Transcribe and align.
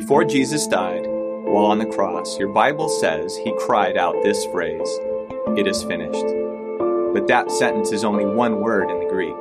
Before 0.00 0.24
Jesus 0.24 0.66
died, 0.66 1.04
while 1.06 1.66
on 1.66 1.78
the 1.78 1.84
cross, 1.84 2.38
your 2.38 2.48
Bible 2.48 2.88
says 2.88 3.36
he 3.36 3.54
cried 3.58 3.98
out 3.98 4.16
this 4.22 4.46
phrase, 4.46 4.88
It 5.58 5.66
is 5.66 5.84
finished. 5.84 6.24
But 7.12 7.26
that 7.26 7.50
sentence 7.50 7.92
is 7.92 8.02
only 8.02 8.24
one 8.24 8.62
word 8.62 8.90
in 8.90 8.98
the 8.98 9.10
Greek, 9.10 9.36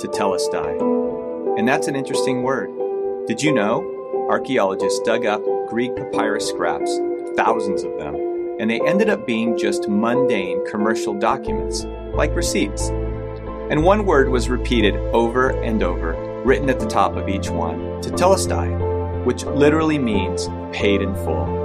tetelestai. 0.00 1.58
And 1.58 1.68
that's 1.68 1.86
an 1.86 1.96
interesting 1.96 2.42
word. 2.42 3.26
Did 3.26 3.42
you 3.42 3.52
know? 3.52 4.26
Archaeologists 4.30 5.00
dug 5.00 5.26
up 5.26 5.42
Greek 5.68 5.94
papyrus 5.94 6.48
scraps, 6.48 6.98
thousands 7.36 7.82
of 7.82 7.98
them, 7.98 8.16
and 8.58 8.70
they 8.70 8.80
ended 8.80 9.10
up 9.10 9.26
being 9.26 9.58
just 9.58 9.86
mundane 9.86 10.64
commercial 10.66 11.12
documents, 11.12 11.84
like 12.14 12.34
receipts. 12.34 12.88
And 12.88 13.84
one 13.84 14.06
word 14.06 14.30
was 14.30 14.48
repeated 14.48 14.96
over 15.12 15.50
and 15.60 15.82
over, 15.82 16.14
written 16.42 16.70
at 16.70 16.80
the 16.80 16.88
top 16.88 17.16
of 17.16 17.28
each 17.28 17.50
one, 17.50 17.80
tetelestai 18.00 18.89
which 19.24 19.44
literally 19.44 19.98
means 19.98 20.48
paid 20.72 21.02
in 21.02 21.14
full. 21.14 21.58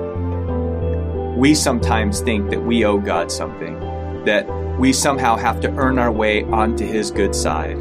We 1.38 1.54
sometimes 1.54 2.21
think 2.21 2.50
that 2.50 2.64
we 2.64 2.86
owe 2.86 2.98
God 2.98 3.32
something, 3.32 3.79
that 4.25 4.48
we 4.79 4.93
somehow 4.93 5.36
have 5.38 5.60
to 5.62 5.70
earn 5.76 6.00
our 6.00 6.12
way 6.12 6.43
onto 6.43 6.86
His 6.86 7.12
good 7.12 7.36
side. 7.36 7.78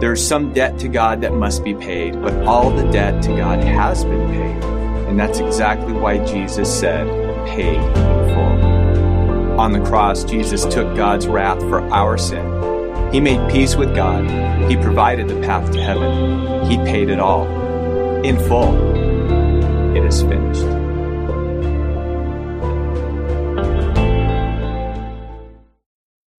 There's 0.00 0.26
some 0.26 0.52
debt 0.52 0.78
to 0.80 0.88
God 0.88 1.20
that 1.20 1.32
must 1.32 1.62
be 1.62 1.74
paid, 1.74 2.20
but 2.20 2.34
all 2.44 2.70
the 2.70 2.90
debt 2.90 3.22
to 3.24 3.36
God 3.36 3.62
has 3.62 4.04
been 4.04 4.28
paid. 4.30 4.64
And 5.08 5.18
that's 5.18 5.38
exactly 5.38 5.92
why 5.92 6.24
Jesus 6.24 6.72
said, 6.80 7.06
paid 7.46 7.76
in 7.76 8.34
full. 8.34 9.60
On 9.60 9.72
the 9.72 9.80
cross, 9.80 10.24
Jesus 10.24 10.64
took 10.64 10.96
God's 10.96 11.26
wrath 11.26 11.60
for 11.60 11.80
our 11.92 12.16
sin. 12.16 13.12
He 13.12 13.20
made 13.20 13.50
peace 13.50 13.76
with 13.76 13.94
God. 13.94 14.24
He 14.70 14.76
provided 14.76 15.28
the 15.28 15.40
path 15.40 15.70
to 15.72 15.80
heaven. 15.80 16.68
He 16.70 16.78
paid 16.78 17.10
it 17.10 17.20
all 17.20 17.46
in 18.24 18.38
full 18.38 19.01
is 20.12 20.22
finished. 20.22 20.62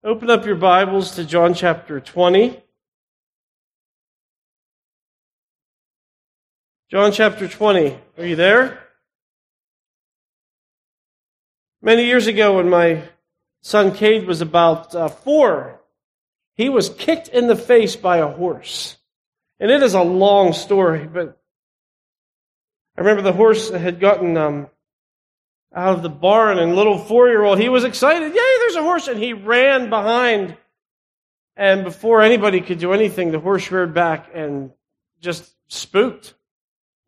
Open 0.03 0.30
up 0.30 0.45
your 0.45 0.56
Bibles 0.56 1.16
to 1.16 1.25
John 1.25 1.56
chapter 1.56 2.00
20. 2.00 2.61
John 6.92 7.11
chapter 7.11 7.48
20. 7.48 7.98
Are 8.20 8.25
you 8.25 8.36
there? 8.36 8.80
Many 11.81 12.05
years 12.05 12.28
ago, 12.28 12.58
when 12.58 12.70
my 12.70 13.02
son 13.61 13.92
Cade 13.92 14.28
was 14.28 14.42
about 14.42 14.94
uh, 14.94 15.08
four, 15.08 15.81
he 16.53 16.70
was 16.70 16.89
kicked 16.89 17.28
in 17.30 17.48
the 17.48 17.55
face 17.55 17.95
by 17.95 18.17
a 18.17 18.28
horse. 18.28 18.98
And 19.59 19.72
it 19.72 19.81
is 19.81 19.95
a 19.95 20.03
long 20.03 20.53
story, 20.53 21.08
but 21.08 21.42
I 22.97 23.02
remember 23.02 23.23
the 23.23 23.33
horse 23.33 23.72
had 23.72 23.99
gotten 23.99 24.38
um, 24.38 24.67
out 25.73 25.95
of 25.95 26.03
the 26.03 26.09
barn, 26.09 26.59
and 26.59 26.75
little 26.75 26.97
four 26.97 27.27
year 27.27 27.44
old, 27.44 27.59
he 27.59 27.69
was 27.69 27.83
excited. 27.83 28.33
Yay, 28.33 28.58
there's 28.59 28.75
a 28.75 28.83
horse! 28.83 29.08
And 29.08 29.19
he 29.22 29.33
ran 29.33 29.89
behind. 29.89 30.55
And 31.55 31.83
before 31.83 32.21
anybody 32.21 32.61
could 32.61 32.80
do 32.80 32.94
anything, 32.94 33.31
the 33.31 33.39
horse 33.39 33.71
reared 33.71 33.94
back 33.94 34.30
and 34.33 34.71
just 35.21 35.52
spooked. 35.67 36.33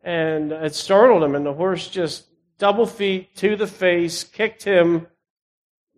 And 0.02 0.52
it 0.52 0.74
startled 0.74 1.22
him, 1.22 1.34
and 1.34 1.46
the 1.46 1.52
horse 1.52 1.88
just 1.88 2.26
double 2.58 2.86
feet 2.86 3.34
to 3.36 3.56
the 3.56 3.66
face, 3.66 4.24
kicked 4.24 4.62
him, 4.64 5.06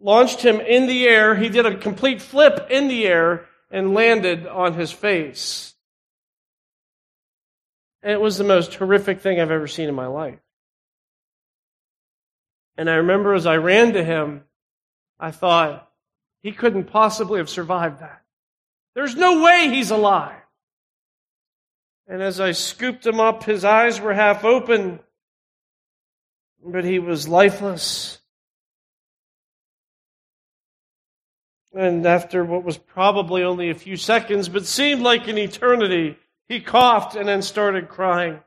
launched 0.00 0.42
him 0.42 0.61
in 0.61 0.86
the 0.86 1.06
air. 1.06 1.34
He 1.34 1.48
did 1.48 1.66
a 1.66 1.77
complete 1.77 2.20
flip 2.20 2.69
in 2.70 2.89
the 2.89 3.06
air 3.06 3.47
and 3.70 3.94
landed 3.94 4.47
on 4.47 4.75
his 4.75 4.91
face. 4.91 5.75
And 8.03 8.13
it 8.13 8.21
was 8.21 8.39
the 8.39 8.45
most 8.45 8.75
horrific 8.75 9.21
thing 9.21 9.41
I've 9.41 9.51
ever 9.51 9.67
seen 9.67 9.89
in 9.89 9.95
my 9.95 10.07
life. 10.07 10.39
And 12.77 12.89
I 12.89 12.95
remember 12.95 13.35
as 13.35 13.47
I 13.47 13.57
ran 13.57 13.95
to 13.95 14.05
him, 14.05 14.45
I 15.19 15.33
thought, 15.33 15.91
he 16.43 16.53
couldn't 16.53 16.85
possibly 16.85 17.39
have 17.39 17.51
survived 17.51 18.01
that. 18.01 18.23
There's 18.95 19.17
no 19.17 19.43
way 19.43 19.69
he's 19.69 19.91
alive. 19.91 20.41
And 22.06 22.22
as 22.22 22.41
I 22.41 22.53
scooped 22.53 23.05
him 23.05 23.21
up, 23.21 23.45
his 23.45 23.65
eyes 23.65 24.01
were 24.01 24.15
half 24.15 24.45
open, 24.45 25.01
but 26.65 26.84
he 26.84 26.99
was 26.99 27.28
lifeless. 27.28 28.19
And 31.75 32.06
after 32.06 32.45
what 32.45 32.65
was 32.65 32.78
probably 32.78 33.43
only 33.43 33.71
a 33.71 33.75
few 33.75 33.97
seconds, 33.97 34.49
but 34.49 34.65
seemed 34.65 35.03
like 35.03 35.28
an 35.28 35.37
eternity, 35.37 36.17
he 36.48 36.60
coughed 36.60 37.14
and 37.14 37.28
then 37.28 37.42
started 37.42 37.88
crying. 37.88 38.41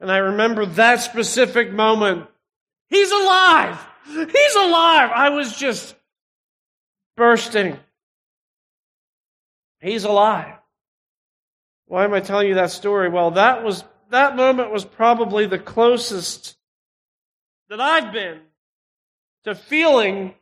And 0.00 0.10
I 0.10 0.18
remember 0.18 0.66
that 0.66 1.00
specific 1.00 1.72
moment. 1.72 2.26
He's 2.88 3.10
alive! 3.10 3.78
He's 4.06 4.54
alive! 4.56 5.10
I 5.14 5.30
was 5.30 5.56
just 5.56 5.94
bursting. 7.16 7.78
He's 9.80 10.04
alive. 10.04 10.54
Why 11.86 12.04
am 12.04 12.14
I 12.14 12.20
telling 12.20 12.48
you 12.48 12.54
that 12.54 12.70
story? 12.70 13.08
Well, 13.08 13.32
that 13.32 13.62
was, 13.62 13.84
that 14.10 14.36
moment 14.36 14.72
was 14.72 14.84
probably 14.84 15.46
the 15.46 15.58
closest 15.58 16.56
that 17.68 17.80
I've 17.80 18.12
been 18.12 18.40
to 19.44 19.54
feeling 19.54 20.34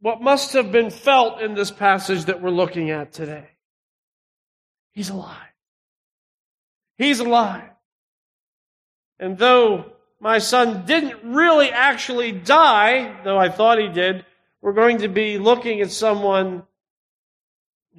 what 0.00 0.20
must 0.20 0.52
have 0.52 0.70
been 0.70 0.90
felt 0.90 1.40
in 1.40 1.54
this 1.54 1.70
passage 1.70 2.24
that 2.24 2.42
we're 2.42 2.50
looking 2.50 2.90
at 2.90 3.12
today. 3.12 3.55
He's 4.96 5.10
alive. 5.10 5.52
He's 6.96 7.20
alive. 7.20 7.68
And 9.20 9.36
though 9.36 9.92
my 10.20 10.38
son 10.38 10.86
didn't 10.86 11.22
really 11.22 11.70
actually 11.70 12.32
die, 12.32 13.14
though 13.22 13.36
I 13.36 13.50
thought 13.50 13.78
he 13.78 13.88
did, 13.88 14.24
we're 14.62 14.72
going 14.72 14.98
to 14.98 15.08
be 15.08 15.36
looking 15.36 15.82
at 15.82 15.90
someone 15.90 16.62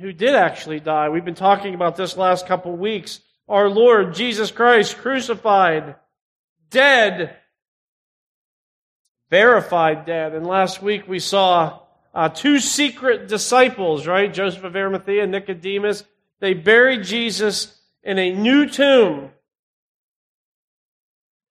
who 0.01 0.11
did 0.11 0.33
actually 0.33 0.79
die. 0.79 1.09
We've 1.09 1.23
been 1.23 1.35
talking 1.35 1.75
about 1.75 1.97
this 1.97 2.17
last 2.17 2.47
couple 2.47 2.73
of 2.73 2.79
weeks. 2.79 3.21
Our 3.47 3.69
Lord 3.69 4.15
Jesus 4.15 4.49
Christ 4.49 4.97
crucified, 4.97 5.97
dead, 6.71 7.37
verified 9.29 10.07
dead. 10.07 10.33
And 10.33 10.47
last 10.47 10.81
week 10.81 11.07
we 11.07 11.19
saw 11.19 11.77
uh, 12.15 12.29
two 12.29 12.59
secret 12.59 13.27
disciples, 13.27 14.07
right? 14.07 14.33
Joseph 14.33 14.63
of 14.63 14.75
Arimathea, 14.75 15.27
Nicodemus. 15.27 16.03
They 16.39 16.53
buried 16.53 17.03
Jesus 17.03 17.75
in 18.03 18.19
a 18.19 18.33
new 18.33 18.67
tomb. 18.67 19.31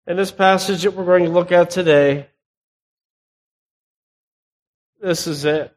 In 0.06 0.16
this 0.16 0.30
passage 0.30 0.82
that 0.82 0.94
we're 0.94 1.04
going 1.04 1.24
to 1.24 1.30
look 1.30 1.50
at 1.50 1.70
today, 1.70 2.28
this 5.00 5.26
is 5.26 5.44
it. 5.44 5.76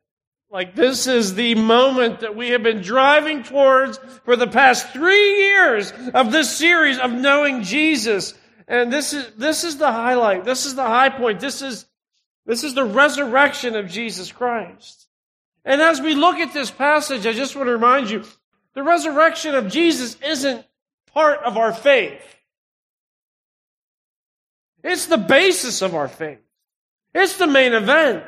Like, 0.52 0.76
this 0.76 1.06
is 1.06 1.36
the 1.36 1.56
moment 1.56 2.22
that 2.22 2.36
we 2.36 2.50
have 2.50 2.64
been 2.64 2.82
driving 2.82 3.44
towards 3.44 4.00
for 4.26 4.36
the 4.36 4.48
past 4.48 4.90
three 4.90 5.38
years 5.42 5.94
of 6.14 6.32
this 6.32 6.56
series 6.56 6.98
of 6.98 7.12
knowing 7.12 7.62
Jesus. 7.64 8.34
And 8.68 8.92
this 8.92 9.14
is, 9.14 9.28
this 9.36 9.64
is 9.64 9.78
the 9.78 9.92
highlight. 9.92 10.46
This 10.46 10.66
is 10.66 10.76
the 10.76 10.86
high 10.86 11.10
point. 11.10 11.40
This 11.40 11.62
is, 11.62 11.86
this 12.46 12.64
is 12.64 12.74
the 12.74 12.84
resurrection 12.84 13.76
of 13.76 13.90
Jesus 13.90 14.32
Christ. 14.32 15.08
And 15.66 15.82
as 15.82 16.02
we 16.02 16.16
look 16.16 16.38
at 16.38 16.54
this 16.54 16.72
passage, 16.72 17.28
I 17.28 17.34
just 17.34 17.56
want 17.56 17.68
to 17.68 17.74
remind 17.74 18.10
you, 18.10 18.24
the 18.80 18.84
resurrection 18.84 19.56
of 19.56 19.68
Jesus 19.68 20.16
isn't 20.26 20.66
part 21.14 21.44
of 21.44 21.58
our 21.58 21.74
faith. 21.74 22.24
It's 24.86 25.08
the 25.08 25.18
basis 25.18 25.82
of 25.82 25.96
our 25.96 26.08
faith. 26.08 26.40
It's 27.14 27.36
the 27.36 27.46
main 27.46 27.74
event. 27.74 28.24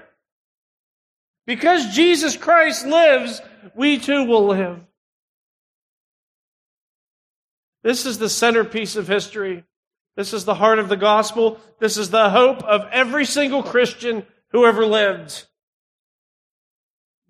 Because 1.48 1.96
Jesus 1.96 2.36
Christ 2.36 2.86
lives, 2.86 3.42
we 3.76 3.98
too 3.98 4.26
will 4.26 4.48
live. 4.48 4.82
This 7.82 8.06
is 8.06 8.18
the 8.18 8.28
centerpiece 8.28 8.98
of 8.98 9.08
history. 9.08 9.64
This 10.18 10.34
is 10.34 10.44
the 10.44 10.56
heart 10.56 10.80
of 10.80 10.90
the 10.90 10.98
gospel. 10.98 11.62
This 11.80 11.96
is 11.96 12.10
the 12.10 12.30
hope 12.30 12.62
of 12.64 12.90
every 12.92 13.24
single 13.24 13.64
Christian 13.64 14.26
who 14.50 14.66
ever 14.66 14.86
lived. 14.86 15.46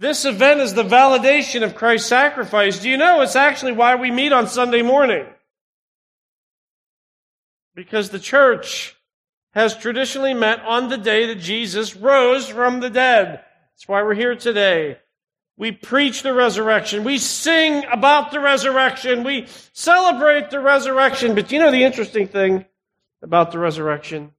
This 0.01 0.25
event 0.25 0.61
is 0.61 0.73
the 0.73 0.83
validation 0.83 1.61
of 1.61 1.75
Christ's 1.75 2.09
sacrifice. 2.09 2.79
Do 2.79 2.89
you 2.89 2.97
know 2.97 3.21
it's 3.21 3.35
actually 3.35 3.73
why 3.73 3.93
we 3.93 4.09
meet 4.09 4.33
on 4.33 4.47
Sunday 4.47 4.81
morning? 4.81 5.27
Because 7.75 8.09
the 8.09 8.17
church 8.17 8.95
has 9.53 9.77
traditionally 9.77 10.33
met 10.33 10.59
on 10.61 10.89
the 10.89 10.97
day 10.97 11.27
that 11.27 11.39
Jesus 11.39 11.95
rose 11.95 12.47
from 12.49 12.79
the 12.79 12.89
dead. 12.89 13.41
That's 13.75 13.87
why 13.87 14.01
we're 14.01 14.15
here 14.15 14.35
today. 14.35 14.97
We 15.55 15.71
preach 15.71 16.23
the 16.23 16.33
resurrection. 16.33 17.03
We 17.03 17.19
sing 17.19 17.85
about 17.85 18.31
the 18.31 18.39
resurrection. 18.39 19.23
We 19.23 19.45
celebrate 19.71 20.49
the 20.49 20.61
resurrection. 20.61 21.35
But 21.35 21.51
you 21.51 21.59
know 21.59 21.69
the 21.69 21.83
interesting 21.83 22.27
thing 22.27 22.65
about 23.21 23.51
the 23.51 23.59
resurrection? 23.59 24.31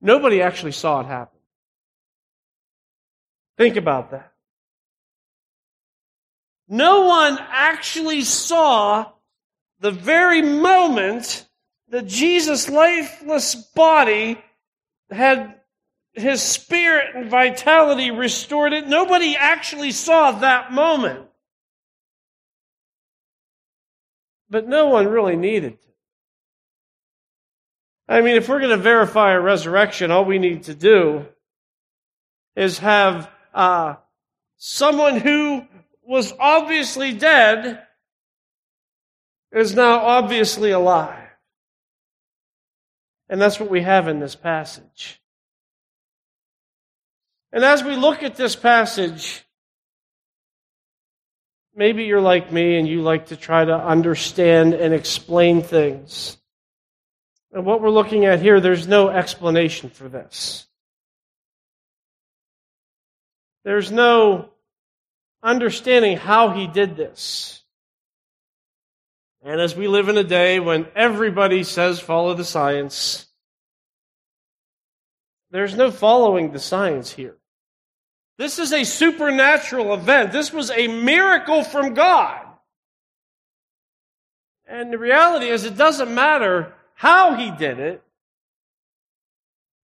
Nobody 0.00 0.40
actually 0.40 0.72
saw 0.72 1.00
it 1.00 1.06
happen. 1.06 1.39
Think 3.60 3.76
about 3.76 4.12
that. 4.12 4.32
No 6.66 7.02
one 7.02 7.38
actually 7.38 8.22
saw 8.22 9.12
the 9.80 9.90
very 9.90 10.40
moment 10.40 11.46
that 11.90 12.06
Jesus' 12.06 12.70
lifeless 12.70 13.54
body 13.54 14.42
had 15.10 15.56
his 16.14 16.40
spirit 16.40 17.14
and 17.14 17.28
vitality 17.28 18.10
restored 18.10 18.72
it. 18.72 18.88
Nobody 18.88 19.36
actually 19.36 19.90
saw 19.90 20.32
that 20.32 20.72
moment. 20.72 21.26
But 24.48 24.68
no 24.68 24.86
one 24.86 25.06
really 25.06 25.36
needed 25.36 25.78
to. 25.82 25.88
I 28.08 28.22
mean, 28.22 28.36
if 28.36 28.48
we're 28.48 28.60
going 28.60 28.70
to 28.70 28.78
verify 28.78 29.32
a 29.32 29.40
resurrection, 29.40 30.10
all 30.10 30.24
we 30.24 30.38
need 30.38 30.62
to 30.62 30.74
do 30.74 31.26
is 32.56 32.78
have 32.78 33.28
uh, 33.54 33.96
someone 34.56 35.18
who 35.18 35.66
was 36.02 36.32
obviously 36.38 37.12
dead 37.12 37.82
is 39.52 39.74
now 39.74 39.98
obviously 39.98 40.70
alive. 40.70 41.16
And 43.28 43.40
that's 43.40 43.60
what 43.60 43.70
we 43.70 43.82
have 43.82 44.08
in 44.08 44.18
this 44.20 44.34
passage. 44.34 45.20
And 47.52 47.64
as 47.64 47.82
we 47.82 47.96
look 47.96 48.22
at 48.22 48.36
this 48.36 48.54
passage, 48.54 49.44
maybe 51.74 52.04
you're 52.04 52.20
like 52.20 52.52
me 52.52 52.76
and 52.76 52.86
you 52.86 53.02
like 53.02 53.26
to 53.26 53.36
try 53.36 53.64
to 53.64 53.74
understand 53.74 54.74
and 54.74 54.94
explain 54.94 55.62
things. 55.62 56.36
And 57.52 57.64
what 57.64 57.80
we're 57.80 57.90
looking 57.90 58.24
at 58.26 58.40
here, 58.40 58.60
there's 58.60 58.86
no 58.86 59.08
explanation 59.08 59.90
for 59.90 60.08
this. 60.08 60.66
There's 63.64 63.90
no 63.90 64.50
understanding 65.42 66.16
how 66.16 66.50
he 66.50 66.66
did 66.66 66.96
this. 66.96 67.62
And 69.42 69.60
as 69.60 69.74
we 69.74 69.88
live 69.88 70.08
in 70.08 70.18
a 70.18 70.24
day 70.24 70.60
when 70.60 70.86
everybody 70.94 71.64
says 71.64 71.98
follow 71.98 72.34
the 72.34 72.44
science, 72.44 73.26
there's 75.50 75.74
no 75.74 75.90
following 75.90 76.52
the 76.52 76.58
science 76.58 77.10
here. 77.10 77.36
This 78.38 78.58
is 78.58 78.72
a 78.72 78.84
supernatural 78.84 79.92
event. 79.94 80.32
This 80.32 80.52
was 80.52 80.70
a 80.70 80.88
miracle 80.88 81.62
from 81.62 81.94
God. 81.94 82.46
And 84.66 84.92
the 84.92 84.98
reality 84.98 85.48
is, 85.48 85.64
it 85.64 85.76
doesn't 85.76 86.14
matter 86.14 86.72
how 86.94 87.34
he 87.34 87.50
did 87.50 87.80
it, 87.80 88.02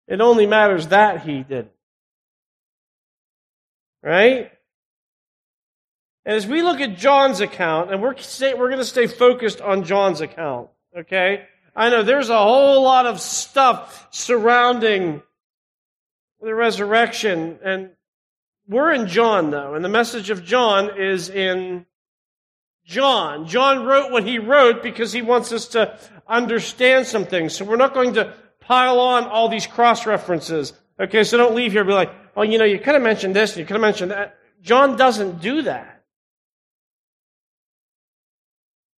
it 0.07 0.21
only 0.21 0.47
matters 0.47 0.89
that 0.89 1.23
he 1.23 1.43
did 1.43 1.67
it. 1.67 1.74
Right? 4.05 4.51
And 6.27 6.37
as 6.37 6.47
we 6.47 6.63
look 6.63 6.81
at 6.81 6.97
John's 6.97 7.41
account, 7.41 7.91
and 7.91 8.03
we're, 8.03 8.15
we're 8.41 8.69
going 8.69 8.79
to 8.79 8.85
stay 8.85 9.07
focused 9.07 9.61
on 9.61 9.85
John's 9.85 10.21
account, 10.21 10.69
okay? 10.97 11.45
I 11.75 11.91
know 11.91 12.03
there's 12.03 12.29
a 12.29 12.39
whole 12.39 12.83
lot 12.83 13.07
of 13.07 13.21
stuff 13.21 14.09
surrounding 14.11 15.23
the 16.41 16.55
resurrection, 16.55 17.59
and 17.65 17.91
we're 18.69 18.93
in 18.93 19.07
John, 19.07 19.51
though, 19.51 19.75
and 19.75 19.85
the 19.85 19.89
message 19.91 20.31
of 20.31 20.45
John 20.45 20.99
is 21.01 21.29
in 21.29 21.87
John. 22.85 23.47
John 23.47 23.85
wrote 23.85 24.11
what 24.11 24.25
he 24.25 24.39
wrote 24.39 24.83
because 24.83 25.13
he 25.13 25.23
wants 25.23 25.53
us 25.53 25.69
to 25.69 25.99
understand 26.29 27.07
some 27.07 27.25
things. 27.25 27.55
So 27.55 27.65
we're 27.65 27.77
not 27.77 27.95
going 27.95 28.15
to 28.15 28.35
pile 28.61 29.01
on 29.01 29.25
all 29.25 29.49
these 29.49 29.67
cross 29.67 30.07
references. 30.07 30.73
Okay, 31.01 31.25
so 31.25 31.37
don't 31.37 31.55
leave 31.55 31.73
here 31.73 31.85
be 31.85 31.93
like, 31.93 32.13
oh, 32.37 32.43
you 32.43 32.59
know, 32.59 32.65
you 32.65 32.79
could 32.79 32.95
have 32.95 33.03
mentioned 33.03 33.35
this, 33.35 33.57
you 33.57 33.65
could 33.65 33.75
have 33.75 33.81
mentioned 33.81 34.11
that. 34.11 34.37
John 34.63 34.97
doesn't 34.97 35.41
do 35.41 35.63
that. 35.63 35.95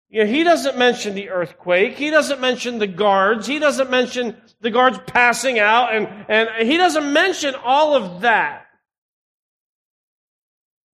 You 0.09 0.23
know, 0.23 0.31
he 0.31 0.43
doesn't 0.43 0.77
mention 0.77 1.15
the 1.15 1.29
earthquake. 1.29 1.97
He 1.97 2.09
doesn't 2.09 2.39
mention 2.39 2.79
the 2.79 2.87
guards. 2.87 3.47
He 3.47 3.59
doesn't 3.59 3.89
mention 3.89 4.37
the 4.61 4.71
guards 4.71 4.99
passing 5.07 5.59
out. 5.59 5.93
And, 5.93 6.07
and 6.29 6.69
he 6.69 6.77
doesn't 6.77 7.11
mention 7.11 7.55
all 7.55 7.95
of 7.95 8.21
that. 8.21 8.65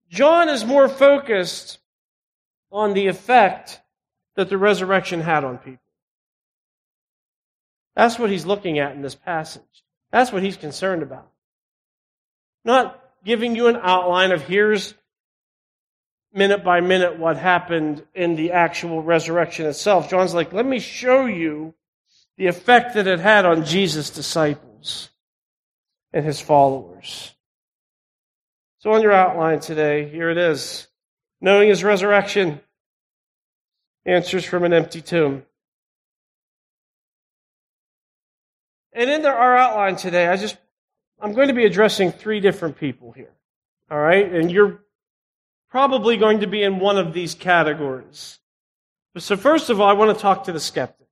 John 0.09 0.49
is 0.49 0.65
more 0.65 0.89
focused 0.89 1.79
on 2.71 2.93
the 2.93 3.07
effect 3.07 3.79
that 4.35 4.49
the 4.49 4.57
resurrection 4.57 5.21
had 5.21 5.43
on 5.43 5.57
people. 5.57 5.79
That's 7.95 8.17
what 8.17 8.29
he's 8.29 8.45
looking 8.45 8.79
at 8.79 8.93
in 8.93 9.01
this 9.01 9.15
passage. 9.15 9.83
That's 10.11 10.31
what 10.31 10.43
he's 10.43 10.57
concerned 10.57 11.03
about. 11.03 11.30
Not 12.63 12.99
giving 13.23 13.55
you 13.55 13.67
an 13.67 13.77
outline 13.81 14.31
of 14.31 14.41
here's 14.41 14.93
minute 16.33 16.63
by 16.63 16.79
minute 16.79 17.19
what 17.19 17.37
happened 17.37 18.03
in 18.15 18.35
the 18.35 18.51
actual 18.51 19.01
resurrection 19.01 19.65
itself. 19.65 20.09
John's 20.09 20.33
like, 20.33 20.53
let 20.53 20.65
me 20.65 20.79
show 20.79 21.25
you 21.25 21.73
the 22.37 22.47
effect 22.47 22.95
that 22.95 23.07
it 23.07 23.19
had 23.19 23.45
on 23.45 23.65
Jesus' 23.65 24.09
disciples 24.09 25.09
and 26.13 26.25
his 26.25 26.39
followers. 26.39 27.33
So 28.79 28.91
on 28.93 29.01
your 29.01 29.11
outline 29.11 29.59
today, 29.59 30.09
here 30.09 30.29
it 30.29 30.37
is. 30.37 30.87
Knowing 31.39 31.69
his 31.69 31.83
resurrection, 31.83 32.61
answers 34.05 34.45
from 34.45 34.63
an 34.63 34.73
empty 34.73 35.01
tomb. 35.01 35.43
And 38.93 39.09
in 39.09 39.25
our 39.25 39.55
outline 39.55 39.95
today, 39.95 40.27
I 40.27 40.35
just, 40.35 40.57
I'm 41.21 41.33
going 41.33 41.49
to 41.49 41.53
be 41.53 41.65
addressing 41.65 42.11
three 42.11 42.39
different 42.39 42.77
people 42.77 43.11
here. 43.11 43.33
All 43.89 43.99
right? 43.99 44.31
And 44.31 44.51
you're 44.51 44.83
probably 45.69 46.17
going 46.17 46.39
to 46.39 46.47
be 46.47 46.63
in 46.63 46.79
one 46.79 46.97
of 46.97 47.13
these 47.13 47.35
categories. 47.35 48.39
So, 49.17 49.35
first 49.35 49.69
of 49.69 49.81
all, 49.81 49.89
I 49.89 49.93
want 49.93 50.15
to 50.15 50.21
talk 50.21 50.45
to 50.45 50.53
the 50.53 50.59
skeptic. 50.59 51.07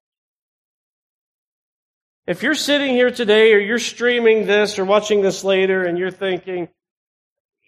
If 2.26 2.44
you're 2.44 2.56
sitting 2.56 2.94
here 2.94 3.12
today 3.12 3.54
or 3.54 3.60
you're 3.60 3.80
streaming 3.80 4.46
this 4.46 4.80
or 4.80 4.86
watching 4.86 5.22
this 5.22 5.44
later 5.44 5.84
and 5.84 5.98
you're 5.98 6.12
thinking, 6.12 6.70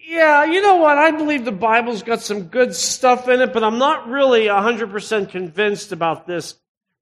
yeah, 0.07 0.45
you 0.45 0.61
know 0.61 0.75
what? 0.77 0.97
I 0.97 1.11
believe 1.11 1.45
the 1.45 1.51
Bible's 1.51 2.03
got 2.03 2.21
some 2.21 2.43
good 2.43 2.75
stuff 2.75 3.27
in 3.27 3.41
it, 3.41 3.53
but 3.53 3.63
I'm 3.63 3.77
not 3.77 4.07
really 4.07 4.45
100% 4.45 5.29
convinced 5.29 5.91
about 5.91 6.27
this 6.27 6.55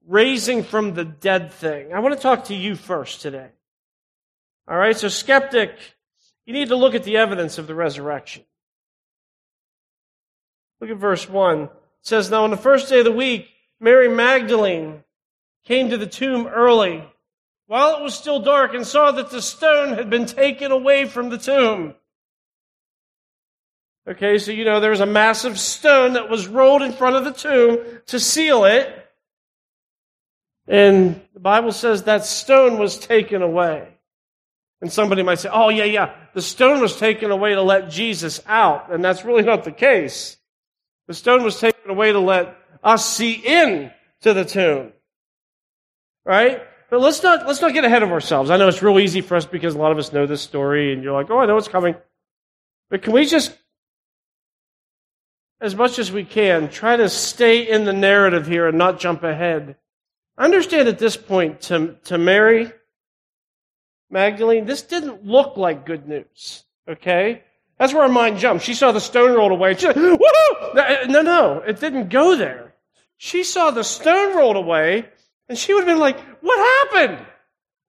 raising 0.07 0.63
from 0.63 0.93
the 0.93 1.05
dead 1.05 1.51
thing. 1.51 1.93
I 1.93 1.99
want 1.99 2.15
to 2.15 2.21
talk 2.21 2.45
to 2.45 2.55
you 2.55 2.75
first 2.75 3.21
today. 3.21 3.49
All 4.69 4.77
right, 4.77 4.95
so 4.95 5.07
skeptic, 5.07 5.75
you 6.45 6.53
need 6.53 6.67
to 6.67 6.75
look 6.75 6.93
at 6.93 7.03
the 7.03 7.17
evidence 7.17 7.57
of 7.57 7.65
the 7.65 7.73
resurrection. 7.73 8.43
Look 10.79 10.91
at 10.91 10.97
verse 10.97 11.27
1. 11.27 11.63
It 11.63 11.71
says, 12.03 12.29
Now 12.29 12.43
on 12.43 12.51
the 12.51 12.57
first 12.57 12.87
day 12.87 12.99
of 12.99 13.05
the 13.05 13.11
week, 13.11 13.47
Mary 13.79 14.07
Magdalene 14.07 15.03
came 15.65 15.89
to 15.89 15.97
the 15.97 16.05
tomb 16.05 16.45
early, 16.45 17.03
while 17.65 17.97
it 17.97 18.03
was 18.03 18.13
still 18.13 18.41
dark, 18.41 18.75
and 18.75 18.85
saw 18.85 19.11
that 19.11 19.31
the 19.31 19.41
stone 19.41 19.93
had 19.93 20.11
been 20.11 20.27
taken 20.27 20.71
away 20.71 21.05
from 21.05 21.29
the 21.29 21.39
tomb. 21.39 21.95
Okay, 24.07 24.37
so 24.37 24.51
you 24.51 24.65
know 24.65 24.79
there 24.79 24.91
was 24.91 25.01
a 25.01 25.05
massive 25.07 25.59
stone 25.59 26.13
that 26.13 26.29
was 26.29 26.47
rolled 26.47 26.83
in 26.83 26.93
front 26.93 27.15
of 27.15 27.25
the 27.25 27.33
tomb 27.33 27.79
to 28.07 28.19
seal 28.19 28.65
it. 28.65 29.07
And 30.67 31.19
the 31.33 31.39
Bible 31.39 31.71
says 31.71 32.03
that 32.03 32.23
stone 32.25 32.77
was 32.77 32.99
taken 32.99 33.41
away. 33.41 33.98
And 34.81 34.91
somebody 34.91 35.23
might 35.23 35.39
say, 35.39 35.49
oh, 35.51 35.69
yeah, 35.69 35.83
yeah, 35.83 36.15
the 36.33 36.41
stone 36.41 36.79
was 36.79 36.97
taken 36.97 37.31
away 37.31 37.53
to 37.53 37.61
let 37.61 37.89
Jesus 37.89 38.41
out. 38.47 38.91
And 38.93 39.03
that's 39.03 39.25
really 39.25 39.43
not 39.43 39.65
the 39.65 39.71
case. 39.71 40.37
The 41.07 41.13
stone 41.13 41.43
was 41.43 41.59
taken 41.59 41.89
away 41.89 42.13
to 42.13 42.19
let 42.19 42.55
us 42.83 43.05
see 43.05 43.33
in 43.33 43.91
to 44.21 44.33
the 44.33 44.45
tomb. 44.45 44.93
Right? 46.23 46.61
But 46.89 47.01
let's 47.01 47.21
not, 47.21 47.45
let's 47.45 47.61
not 47.61 47.73
get 47.73 47.83
ahead 47.83 48.03
of 48.03 48.11
ourselves. 48.11 48.49
I 48.49 48.57
know 48.57 48.67
it's 48.67 48.81
real 48.81 48.99
easy 48.99 49.21
for 49.21 49.35
us 49.35 49.45
because 49.45 49.75
a 49.75 49.77
lot 49.77 49.91
of 49.91 49.97
us 49.97 50.13
know 50.13 50.25
this 50.25 50.41
story 50.41 50.93
and 50.93 51.03
you're 51.03 51.13
like, 51.13 51.29
oh, 51.29 51.39
I 51.39 51.45
know 51.45 51.57
it's 51.57 51.67
coming. 51.67 51.95
But 52.89 53.01
can 53.01 53.13
we 53.13 53.25
just, 53.25 53.55
as 55.61 55.75
much 55.75 55.99
as 55.99 56.11
we 56.11 56.23
can, 56.23 56.69
try 56.69 56.95
to 56.95 57.09
stay 57.09 57.69
in 57.69 57.83
the 57.83 57.93
narrative 57.93 58.47
here 58.47 58.67
and 58.67 58.77
not 58.77 58.99
jump 58.99 59.23
ahead? 59.23 59.75
Understand 60.37 60.87
at 60.87 60.99
this 60.99 61.17
point 61.17 61.61
to, 61.63 61.97
to 62.05 62.17
Mary 62.17 62.71
Magdalene, 64.09 64.65
this 64.65 64.81
didn't 64.81 65.25
look 65.25 65.57
like 65.57 65.85
good 65.85 66.07
news. 66.07 66.63
Okay? 66.87 67.43
That's 67.77 67.93
where 67.93 68.03
her 68.03 68.13
mind 68.13 68.39
jumped. 68.39 68.63
She 68.63 68.73
saw 68.73 68.91
the 68.91 68.99
stone 68.99 69.35
rolled 69.35 69.51
away. 69.51 69.73
She 69.75 69.81
said, 69.81 69.95
Woohoo! 69.95 70.75
Uh, 70.75 71.05
no, 71.07 71.21
no, 71.21 71.63
it 71.65 71.79
didn't 71.79 72.09
go 72.09 72.35
there. 72.35 72.73
She 73.17 73.43
saw 73.43 73.71
the 73.71 73.83
stone 73.83 74.35
rolled 74.35 74.57
away, 74.57 75.05
and 75.47 75.57
she 75.57 75.73
would 75.73 75.81
have 75.81 75.87
been 75.87 75.99
like, 75.99 76.19
What 76.41 76.91
happened? 76.91 77.25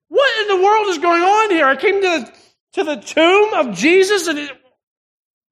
What 0.08 0.40
in 0.40 0.48
the 0.58 0.64
world 0.64 0.88
is 0.88 0.98
going 0.98 1.22
on 1.22 1.50
here? 1.50 1.66
I 1.66 1.76
came 1.76 2.00
to 2.00 2.00
the, 2.00 2.32
to 2.72 2.84
the 2.84 2.96
tomb 2.96 3.54
of 3.54 3.76
Jesus, 3.76 4.26
and 4.26 4.38
it, 4.38 4.50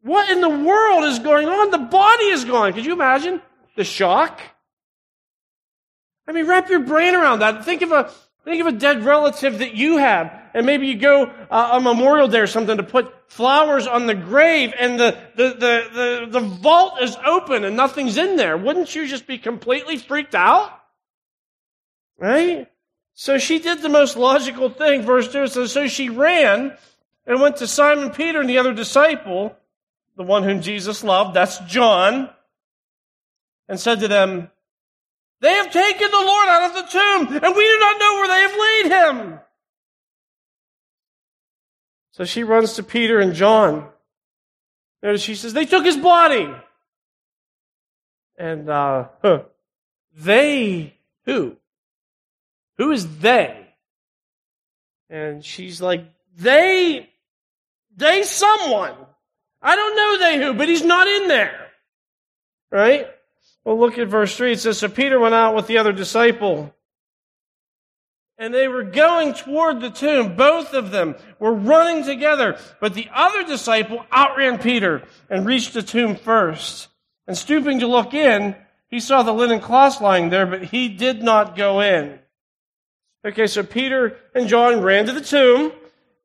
what 0.03 0.31
in 0.31 0.41
the 0.41 0.49
world 0.49 1.05
is 1.05 1.19
going 1.19 1.49
on? 1.49 1.71
The 1.71 1.79
body 1.79 2.27
is 2.27 2.45
gone. 2.45 2.73
Could 2.73 2.87
you 2.87 2.93
imagine 2.93 3.41
the 3.77 3.85
shock? 3.85 4.41
I 6.29 6.33
mean, 6.33 6.47
wrap 6.47 6.69
your 6.69 6.81
brain 6.81 7.15
around 7.15 7.41
that. 7.41 7.65
Think 7.65 7.83
of 7.83 7.93
a 7.93 8.11
Think 8.45 8.61
of 8.61 8.66
a 8.66 8.73
dead 8.73 9.04
relative 9.04 9.59
that 9.59 9.75
you 9.75 9.99
have, 9.99 10.33
and 10.54 10.64
maybe 10.64 10.87
you 10.87 10.97
go 10.97 11.25
uh, 11.50 11.71
a 11.73 11.80
Memorial 11.80 12.28
Day 12.28 12.40
or 12.40 12.47
something 12.47 12.76
to 12.76 12.83
put 12.83 13.12
flowers 13.30 13.87
on 13.87 14.07
the 14.07 14.14
grave, 14.14 14.73
and 14.78 14.99
the, 14.99 15.18
the, 15.37 15.49
the, 15.50 16.26
the, 16.30 16.40
the 16.40 16.40
vault 16.40 17.02
is 17.02 17.16
open 17.26 17.64
and 17.64 17.76
nothing's 17.76 18.16
in 18.16 18.37
there. 18.37 18.57
Wouldn't 18.57 18.95
you 18.95 19.07
just 19.07 19.26
be 19.26 19.38
completely 19.38 19.99
freaked 19.99 20.35
out? 20.35 20.73
Right? 22.16 22.68
So 23.14 23.37
she 23.38 23.59
did 23.59 23.83
the 23.83 23.88
most 23.88 24.16
logical 24.16 24.71
thing. 24.71 25.02
Verse 25.02 25.30
2 25.30 25.49
says, 25.49 25.73
So 25.73 25.88
she 25.88 26.09
ran 26.09 26.76
and 27.26 27.40
went 27.40 27.57
to 27.57 27.66
Simon 27.66 28.11
Peter 28.11 28.40
and 28.40 28.49
the 28.49 28.59
other 28.59 28.73
disciple, 28.73 29.57
the 30.16 30.23
one 30.23 30.45
whom 30.45 30.62
Jesus 30.62 31.04
loved, 31.04 31.35
that's 31.35 31.59
John, 31.61 32.30
and 33.68 33.78
said 33.78 34.00
to 34.00 34.09
them, 34.09 34.50
They 35.40 35.52
have 35.52 35.73
taken 35.73 36.11
the 36.11 36.16
Lord 36.16 36.49
out 36.49 36.71
of 36.71 36.75
the 36.75 36.90
tomb, 36.90 37.45
and 37.45 37.57
we 37.57 37.64
do 37.64 37.78
not 37.78 38.00
know 38.00 38.14
where 38.14 38.28
they 38.28 38.40
have 38.40 38.59
laid 38.59 39.26
him. 39.30 39.40
So 42.12 42.25
she 42.25 42.42
runs 42.42 42.73
to 42.75 42.83
Peter 42.83 43.21
and 43.21 43.35
John. 43.35 43.88
And 45.02 45.21
she 45.21 45.37
says, 45.37 45.52
They 45.52 45.66
took 45.66 45.85
his 45.85 45.97
body. 45.97 46.52
And 48.37 48.68
uh, 48.68 49.09
huh, 49.23 49.42
they, 50.16 50.95
who? 51.25 51.57
Who 52.78 52.90
is 52.90 53.18
they? 53.18 53.68
And 55.09 55.45
she's 55.45 55.80
like, 55.80 56.04
They, 56.37 57.09
they 57.97 58.25
someone. 58.25 58.95
I 59.62 59.76
don't 59.76 59.97
know 59.97 60.18
they 60.18 60.45
who, 60.45 60.54
but 60.54 60.68
he's 60.68 60.85
not 60.85 61.07
in 61.07 61.28
there. 61.28 61.68
Right? 62.73 63.09
Well, 63.65 63.79
look 63.79 63.99
at 63.99 64.09
verse 64.09 64.37
3. 64.37 64.53
It 64.53 64.61
says, 64.61 64.79
So 64.79 64.88
Peter 64.88 65.21
went 65.21 65.35
out 65.35 65.55
with 65.55 65.67
the 65.67 65.79
other 65.79 65.93
disciple. 65.93 66.75
And 68.38 68.55
they 68.55 68.69
were 68.69 68.85
going 68.85 69.35
toward 69.35 69.81
the 69.81 69.91
tomb. 69.91 70.37
Both 70.37 70.73
of 70.73 70.91
them 70.93 71.17
were 71.41 71.53
running 71.53 72.05
together. 72.05 72.59
But 72.81 72.95
the 72.95 73.09
other 73.12 73.45
disciple 73.45 74.07
outran 74.12 74.59
Peter 74.59 75.03
and 75.29 75.45
reached 75.45 75.75
the 75.75 75.83
tomb 75.83 76.15
first. 76.15 76.88
And 77.27 77.37
stooping 77.37 77.81
to 77.81 77.87
look 77.87 78.15
in, 78.15 78.55
he 78.88 79.00
saw 79.00 79.23
the 79.23 79.33
linen 79.33 79.61
cloths 79.61 80.00
lying 80.00 80.31
there, 80.31 80.47
but 80.47 80.65
he 80.65 80.88
did 80.88 81.23
not 81.23 81.57
go 81.57 81.81
in. 81.81 82.19
Okay, 83.25 83.47
so 83.47 83.62
Peter 83.62 84.17
and 84.35 84.49
John 84.49 84.81
ran 84.81 85.07
to 85.07 85.12
the 85.12 85.21
tomb, 85.21 85.73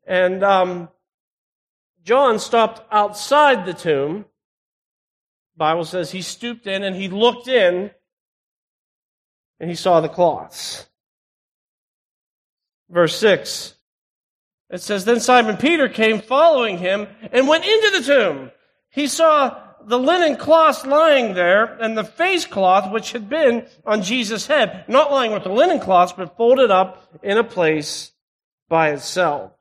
and 0.08 0.44
um, 0.44 0.90
John 2.04 2.40
stopped 2.40 2.82
outside 2.92 3.66
the 3.66 3.74
tomb. 3.74 4.26
Bible 5.56 5.86
says 5.86 6.12
he 6.12 6.22
stooped 6.22 6.68
in 6.68 6.84
and 6.84 6.96
he 6.96 7.10
looked 7.10 7.48
in, 7.48 7.92
and 9.60 9.70
he 9.70 9.76
saw 9.76 10.02
the 10.02 10.10
cloths. 10.10 10.88
Verse 12.90 13.16
6. 13.18 13.76
It 14.70 14.82
says, 14.82 15.06
Then 15.06 15.20
Simon 15.20 15.58
Peter 15.58 15.88
came 15.88 16.20
following 16.20 16.80
him 16.80 17.08
and 17.32 17.48
went 17.48 17.66
into 17.66 18.00
the 18.00 18.06
tomb. 18.06 18.52
He 18.90 19.08
saw 19.08 19.60
the 19.86 20.00
linen 20.00 20.38
cloth 20.38 20.86
lying 20.86 21.34
there 21.34 21.66
and 21.82 21.98
the 21.98 22.04
face 22.04 22.46
cloth 22.46 22.92
which 22.92 23.12
had 23.12 23.30
been 23.30 23.68
on 23.86 24.02
Jesus' 24.02 24.48
head, 24.48 24.86
not 24.88 25.12
lying 25.12 25.32
with 25.32 25.44
the 25.44 25.52
linen 25.52 25.80
cloths, 25.80 26.14
but 26.14 26.38
folded 26.38 26.72
up 26.72 27.08
in 27.22 27.38
a 27.38 27.44
place 27.44 28.12
by 28.70 28.90
itself. 28.92 29.52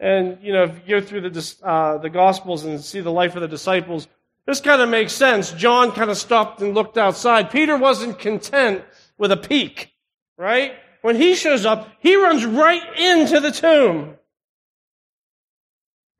And, 0.00 0.38
you 0.42 0.52
know, 0.52 0.64
if 0.64 0.80
you 0.84 1.00
go 1.00 1.06
through 1.06 1.30
the, 1.30 1.54
uh, 1.62 1.98
the 1.98 2.10
Gospels 2.10 2.64
and 2.64 2.80
see 2.80 3.00
the 3.00 3.12
life 3.12 3.36
of 3.36 3.42
the 3.42 3.48
disciples, 3.48 4.08
this 4.46 4.60
kind 4.60 4.82
of 4.82 4.88
makes 4.88 5.12
sense. 5.12 5.52
John 5.52 5.92
kind 5.92 6.10
of 6.10 6.16
stopped 6.16 6.60
and 6.60 6.74
looked 6.74 6.98
outside. 6.98 7.50
Peter 7.50 7.76
wasn't 7.76 8.18
content 8.18 8.82
with 9.16 9.30
a 9.30 9.36
peek, 9.36 9.92
right? 10.36 10.74
When 11.02 11.16
he 11.16 11.34
shows 11.34 11.64
up, 11.64 11.88
he 12.00 12.16
runs 12.16 12.44
right 12.44 12.82
into 12.98 13.40
the 13.40 13.52
tomb. 13.52 14.16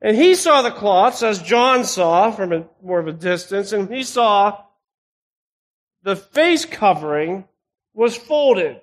And 0.01 0.17
he 0.17 0.35
saw 0.35 0.61
the 0.61 0.71
cloths, 0.71 1.23
as 1.23 1.41
John 1.41 1.85
saw 1.85 2.31
from 2.31 2.51
a, 2.51 2.65
more 2.81 2.99
of 2.99 3.07
a 3.07 3.13
distance, 3.13 3.71
and 3.71 3.89
he 3.89 4.03
saw 4.03 4.61
the 6.03 6.17
face 6.17 6.65
covering 6.65 7.45
was 7.93 8.17
folded. 8.17 8.81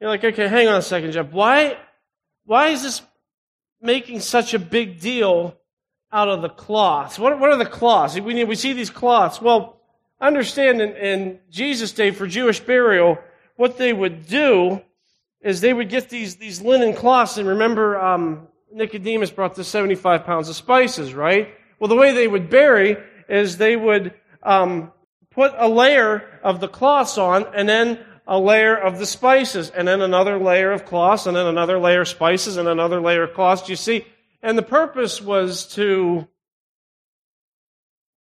You're 0.00 0.10
like, 0.10 0.24
okay, 0.24 0.48
hang 0.48 0.66
on 0.66 0.76
a 0.76 0.82
second, 0.82 1.12
Jeff. 1.12 1.30
Why, 1.30 1.76
why 2.44 2.68
is 2.68 2.82
this 2.82 3.02
making 3.80 4.20
such 4.20 4.54
a 4.54 4.58
big 4.58 4.98
deal 4.98 5.59
out 6.12 6.28
of 6.28 6.42
the 6.42 6.48
cloths? 6.48 7.18
What, 7.18 7.38
what 7.38 7.50
are 7.50 7.58
the 7.58 7.66
cloths? 7.66 8.18
We, 8.18 8.44
we 8.44 8.54
see 8.54 8.72
these 8.72 8.90
cloths. 8.90 9.40
Well, 9.40 9.80
understand 10.20 10.80
in, 10.80 10.96
in 10.96 11.38
Jesus' 11.50 11.92
day 11.92 12.10
for 12.10 12.26
Jewish 12.26 12.60
burial, 12.60 13.18
what 13.56 13.78
they 13.78 13.92
would 13.92 14.26
do 14.26 14.80
is 15.40 15.60
they 15.60 15.72
would 15.72 15.88
get 15.88 16.08
these, 16.08 16.36
these 16.36 16.60
linen 16.60 16.94
cloths, 16.94 17.38
and 17.38 17.48
remember, 17.48 17.98
um, 17.98 18.48
Nicodemus 18.72 19.30
brought 19.30 19.54
the 19.54 19.64
75 19.64 20.24
pounds 20.24 20.48
of 20.48 20.56
spices, 20.56 21.14
right? 21.14 21.54
Well, 21.78 21.88
the 21.88 21.96
way 21.96 22.12
they 22.12 22.28
would 22.28 22.50
bury 22.50 22.96
is 23.28 23.56
they 23.56 23.76
would 23.76 24.14
um, 24.42 24.92
put 25.30 25.52
a 25.56 25.68
layer 25.68 26.40
of 26.42 26.60
the 26.60 26.68
cloths 26.68 27.16
on, 27.16 27.46
and 27.54 27.68
then 27.68 27.98
a 28.26 28.38
layer 28.38 28.76
of 28.76 28.98
the 28.98 29.06
spices, 29.06 29.70
and 29.70 29.88
then 29.88 30.02
another 30.02 30.38
layer 30.38 30.72
of 30.72 30.84
cloths, 30.84 31.26
and 31.26 31.36
then 31.36 31.46
another 31.46 31.78
layer 31.78 32.02
of 32.02 32.08
spices, 32.08 32.58
and 32.58 32.68
another 32.68 33.00
layer 33.00 33.22
of 33.22 33.34
cloths. 33.34 33.62
Do 33.62 33.72
you 33.72 33.76
see? 33.76 34.06
And 34.42 34.56
the 34.56 34.62
purpose 34.62 35.20
was 35.20 35.66
to 35.74 36.26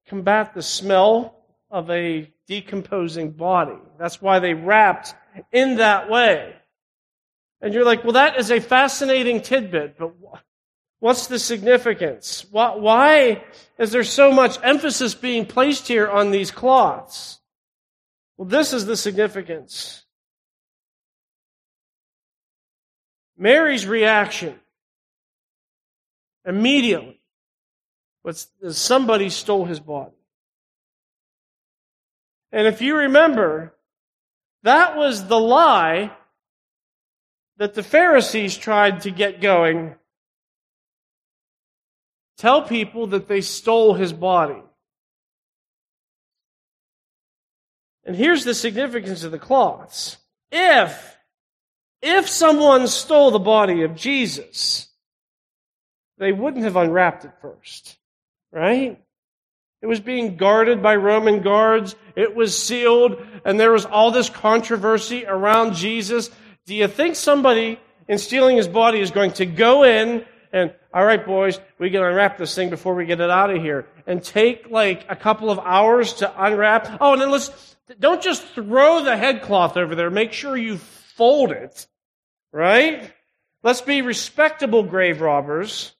combat 0.08 0.54
the 0.54 0.62
smell 0.62 1.36
of 1.70 1.90
a 1.90 2.32
decomposing 2.46 3.32
body. 3.32 3.78
That's 3.98 4.22
why 4.22 4.38
they 4.38 4.54
wrapped 4.54 5.14
in 5.52 5.76
that 5.76 6.08
way. 6.08 6.54
And 7.60 7.74
you're 7.74 7.84
like, 7.84 8.04
well, 8.04 8.12
that 8.12 8.38
is 8.38 8.50
a 8.50 8.60
fascinating 8.60 9.42
tidbit, 9.42 9.98
but 9.98 10.12
what's 11.00 11.26
the 11.26 11.38
significance? 11.38 12.46
Why 12.50 13.44
is 13.78 13.90
there 13.92 14.04
so 14.04 14.30
much 14.30 14.58
emphasis 14.62 15.14
being 15.14 15.44
placed 15.44 15.88
here 15.88 16.08
on 16.08 16.30
these 16.30 16.50
cloths? 16.50 17.40
Well, 18.36 18.48
this 18.48 18.72
is 18.72 18.86
the 18.86 18.96
significance. 18.96 20.04
Mary's 23.36 23.86
reaction 23.86 24.58
immediately 26.46 27.20
was 28.22 28.48
somebody 28.70 29.30
stole 29.30 29.64
his 29.64 29.80
body. 29.80 30.16
And 32.52 32.66
if 32.66 32.80
you 32.80 32.96
remember, 32.96 33.74
that 34.62 34.96
was 34.96 35.26
the 35.26 35.38
lie 35.38 36.12
that 37.58 37.74
the 37.74 37.82
Pharisees 37.82 38.56
tried 38.56 39.02
to 39.02 39.10
get 39.10 39.40
going. 39.40 39.94
Tell 42.38 42.62
people 42.62 43.08
that 43.08 43.28
they 43.28 43.40
stole 43.40 43.94
his 43.94 44.12
body. 44.12 44.62
And 48.04 48.14
here's 48.14 48.44
the 48.44 48.54
significance 48.54 49.24
of 49.24 49.32
the 49.32 49.38
cloths. 49.38 50.16
If, 50.52 51.16
if 52.02 52.28
someone 52.28 52.86
stole 52.86 53.30
the 53.30 53.38
body 53.38 53.82
of 53.82 53.96
Jesus, 53.96 54.85
they 56.18 56.32
wouldn't 56.32 56.64
have 56.64 56.76
unwrapped 56.76 57.24
it 57.24 57.32
first. 57.40 57.98
Right? 58.52 58.98
It 59.82 59.86
was 59.86 60.00
being 60.00 60.36
guarded 60.36 60.82
by 60.82 60.96
Roman 60.96 61.42
guards. 61.42 61.94
It 62.14 62.34
was 62.34 62.56
sealed, 62.56 63.20
and 63.44 63.60
there 63.60 63.72
was 63.72 63.84
all 63.84 64.10
this 64.10 64.30
controversy 64.30 65.26
around 65.26 65.74
Jesus. 65.74 66.30
Do 66.64 66.74
you 66.74 66.88
think 66.88 67.16
somebody 67.16 67.78
in 68.08 68.18
stealing 68.18 68.56
his 68.56 68.68
body 68.68 69.00
is 69.00 69.10
going 69.10 69.32
to 69.32 69.46
go 69.46 69.82
in 69.82 70.24
and, 70.52 70.72
all 70.94 71.04
right, 71.04 71.26
boys, 71.26 71.60
we 71.78 71.90
can 71.90 72.02
unwrap 72.02 72.38
this 72.38 72.54
thing 72.54 72.70
before 72.70 72.94
we 72.94 73.04
get 73.04 73.20
it 73.20 73.30
out 73.30 73.50
of 73.50 73.60
here, 73.60 73.86
and 74.06 74.22
take 74.22 74.70
like 74.70 75.04
a 75.10 75.16
couple 75.16 75.50
of 75.50 75.58
hours 75.58 76.14
to 76.14 76.44
unwrap? 76.44 76.96
Oh, 77.00 77.12
and 77.12 77.20
then 77.20 77.30
let's, 77.30 77.76
don't 77.98 78.22
just 78.22 78.42
throw 78.54 79.04
the 79.04 79.16
headcloth 79.16 79.76
over 79.76 79.94
there. 79.94 80.08
Make 80.08 80.32
sure 80.32 80.56
you 80.56 80.78
fold 80.78 81.50
it, 81.50 81.86
right? 82.52 83.12
Let's 83.62 83.82
be 83.82 84.00
respectable 84.00 84.84
grave 84.84 85.20
robbers. 85.20 85.92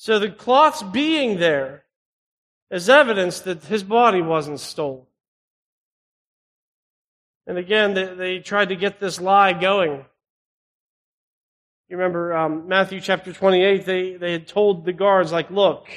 So 0.00 0.20
the 0.20 0.30
cloths 0.30 0.80
being 0.80 1.40
there 1.40 1.82
is 2.70 2.88
evidence 2.88 3.40
that 3.40 3.64
his 3.64 3.82
body 3.82 4.22
wasn't 4.22 4.60
stolen. 4.60 5.06
And 7.48 7.58
again, 7.58 7.94
they, 7.94 8.14
they 8.14 8.38
tried 8.38 8.68
to 8.68 8.76
get 8.76 9.00
this 9.00 9.20
lie 9.20 9.54
going. 9.54 10.04
You 11.88 11.96
remember 11.96 12.32
um, 12.32 12.68
Matthew 12.68 13.00
chapter 13.00 13.32
28, 13.32 13.84
they, 13.84 14.12
they 14.14 14.30
had 14.30 14.46
told 14.46 14.84
the 14.84 14.92
guards, 14.92 15.32
like, 15.32 15.50
look, 15.50 15.88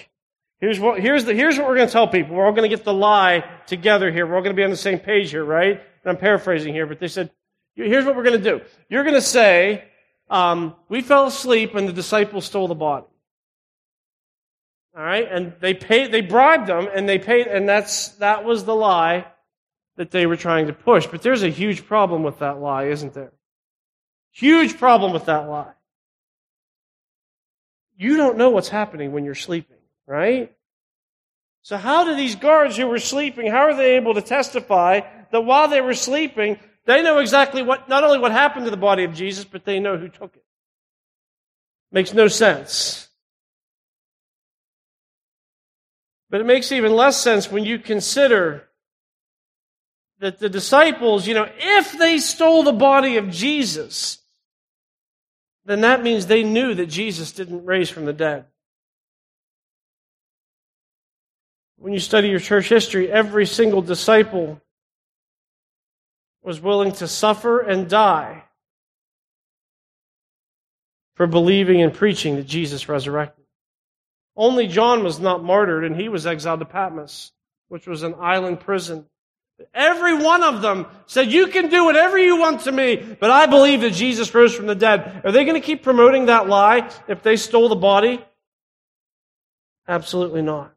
here's 0.60 0.79
what, 0.79 1.00
here's, 1.00 1.25
the, 1.25 1.36
here's 1.36 1.60
what 1.60 1.67
we're 1.67 1.75
going 1.75 1.88
to 1.88 1.93
tell 1.93 2.08
people. 2.08 2.36
We're 2.36 2.48
all 2.48 2.53
going 2.53 2.67
to 2.67 2.75
get 2.75 2.84
the 2.84 2.93
lie 2.93 3.43
together 3.67 4.12
here. 4.12 4.25
We're 4.25 4.36
all 4.36 4.41
going 4.41 4.55
to 4.55 4.60
be 4.60 4.63
on 4.63 4.72
the 4.72 4.77
same 4.77 4.98
page 4.98 5.29
here, 5.29 5.46
right? 5.46 5.79
And 5.79 6.10
I'm 6.10 6.17
paraphrasing 6.17 6.74
here, 6.74 6.88
but 6.88 7.00
they 7.00 7.08
said, 7.08 7.29
here's 7.75 8.05
what 8.05 8.15
we're 8.15 8.24
going 8.24 8.41
to 8.41 8.50
do. 8.50 8.62
You're 8.89 9.03
going 9.03 9.13
to 9.13 9.22
say, 9.22 9.84
um, 10.27 10.75
we 10.89 11.01
fell 11.01 11.27
asleep 11.27 11.75
and 11.75 11.88
the 11.88 11.93
disciples 11.93 12.46
stole 12.46 12.67
the 12.67 12.74
body. 12.74 13.05
All 14.96 15.04
right, 15.04 15.28
and 15.30 15.54
they 15.62 15.74
paid, 15.74 16.12
they 16.12 16.22
bribed 16.22 16.68
them, 16.68 16.90
and 16.94 17.08
they 17.08 17.18
paid, 17.18 17.48
and 17.48 17.68
that's 17.68 18.10
that 18.16 18.44
was 18.44 18.66
the 18.66 18.76
lie 18.76 19.26
that 19.96 20.12
they 20.12 20.26
were 20.26 20.36
trying 20.36 20.68
to 20.68 20.74
push. 20.74 21.08
But 21.08 21.22
there's 21.22 21.44
a 21.44 21.50
huge 21.50 21.86
problem 21.86 22.24
with 22.24 22.40
that 22.40 22.60
lie, 22.60 22.86
isn't 22.86 23.14
there? 23.14 23.32
Huge 24.32 24.78
problem 24.78 25.14
with 25.14 25.26
that 25.26 25.48
lie. 25.50 25.74
You 27.98 28.18
don't 28.18 28.38
know 28.38 28.50
what's 28.50 28.70
happening 28.70 29.12
when 29.12 29.26
you're 29.26 29.36
sleeping, 29.36 29.78
right? 30.08 30.52
So 31.62 31.78
how 31.78 32.04
do 32.04 32.16
these 32.16 32.36
guards 32.36 32.76
who 32.76 32.88
were 32.88 33.00
sleeping, 33.00 33.50
how 33.50 33.68
are 33.68 33.76
they 33.76 33.96
able 33.96 34.16
to 34.16 34.22
testify 34.22 35.02
that 35.32 35.42
while 35.42 35.68
they 35.68 35.82
were 35.82 35.94
sleeping, 35.94 36.58
they 36.86 37.04
know 37.04 37.20
exactly 37.20 37.62
what, 37.62 37.88
not 37.88 38.04
only 38.04 38.18
what 38.18 38.32
happened 38.32 38.66
to 38.66 38.72
the 38.72 38.78
body 38.78 39.04
of 39.04 39.14
Jesus, 39.14 39.46
but 39.46 39.66
they 39.66 39.80
know 39.80 39.98
who 39.98 40.10
took 40.10 40.36
it? 40.36 40.44
Makes 41.92 42.14
no 42.14 42.28
sense. 42.28 43.08
But 46.32 46.40
it 46.40 46.46
makes 46.46 46.72
even 46.72 46.96
less 46.96 47.18
sense 47.22 47.52
when 47.52 47.66
you 47.66 47.78
consider 47.78 48.70
that 50.20 50.40
the 50.40 50.48
disciples, 50.48 51.28
you 51.28 51.34
know, 51.34 51.48
if 51.58 51.98
they 52.00 52.20
stole 52.20 52.64
the 52.64 52.72
body 52.72 53.18
of 53.18 53.30
Jesus, 53.30 54.20
then 55.66 55.82
that 55.82 56.02
means 56.02 56.26
they 56.26 56.44
knew 56.44 56.74
that 56.74 56.86
Jesus 56.86 57.34
didn't 57.34 57.66
raise 57.66 57.90
from 57.90 58.06
the 58.06 58.14
dead. 58.14 58.46
When 61.78 61.92
you 61.92 62.00
study 62.00 62.30
your 62.30 62.40
church 62.40 62.70
history, 62.70 63.12
every 63.12 63.46
single 63.46 63.82
disciple 63.82 64.62
was 66.42 66.62
willing 66.62 66.94
to 66.94 67.08
suffer 67.10 67.60
and 67.60 67.90
die 67.90 68.46
for 71.16 71.28
believing 71.28 71.82
and 71.82 71.94
preaching 71.94 72.38
that 72.38 72.48
Jesus 72.48 72.88
resurrected. 72.88 73.41
Only 74.36 74.68
John 74.68 75.04
was 75.04 75.20
not 75.20 75.44
martyred, 75.44 75.84
and 75.84 75.96
he 75.96 76.10
was 76.10 76.26
exiled 76.26 76.60
to 76.60 76.66
Patmos, 76.66 77.32
which 77.68 77.88
was 77.88 78.04
an 78.04 78.16
island 78.20 78.62
prison. 78.62 79.06
Every 79.74 80.16
one 80.16 80.44
of 80.44 80.62
them 80.62 80.88
said, 81.06 81.32
You 81.32 81.48
can 81.48 81.70
do 81.70 81.86
whatever 81.86 82.18
you 82.18 82.38
want 82.38 82.62
to 82.62 82.72
me, 82.72 82.96
but 83.20 83.30
I 83.30 83.46
believe 83.46 83.82
that 83.82 83.94
Jesus 83.94 84.34
rose 84.34 84.56
from 84.56 84.68
the 84.68 84.76
dead. 84.76 85.22
Are 85.24 85.32
they 85.32 85.44
going 85.46 85.60
to 85.60 85.66
keep 85.66 85.84
promoting 85.84 86.28
that 86.28 86.48
lie 86.48 86.90
if 87.08 87.22
they 87.22 87.36
stole 87.36 87.70
the 87.70 87.76
body? 87.76 88.24
Absolutely 89.88 90.42
not. 90.42 90.74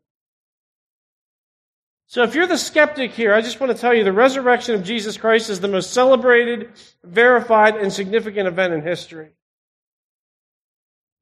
So 2.07 2.23
if 2.23 2.35
you're 2.35 2.47
the 2.47 2.59
skeptic 2.59 3.13
here, 3.13 3.35
I 3.35 3.41
just 3.41 3.59
want 3.59 3.73
to 3.73 3.79
tell 3.79 3.95
you 3.95 4.05
the 4.05 4.13
resurrection 4.13 4.75
of 4.75 4.85
Jesus 4.85 5.17
Christ 5.17 5.51
is 5.51 5.61
the 5.61 5.69
most 5.69 5.93
celebrated, 5.93 6.71
verified, 7.03 7.77
and 7.77 7.93
significant 7.93 8.47
event 8.47 8.73
in 8.73 8.83
history. 8.83 9.31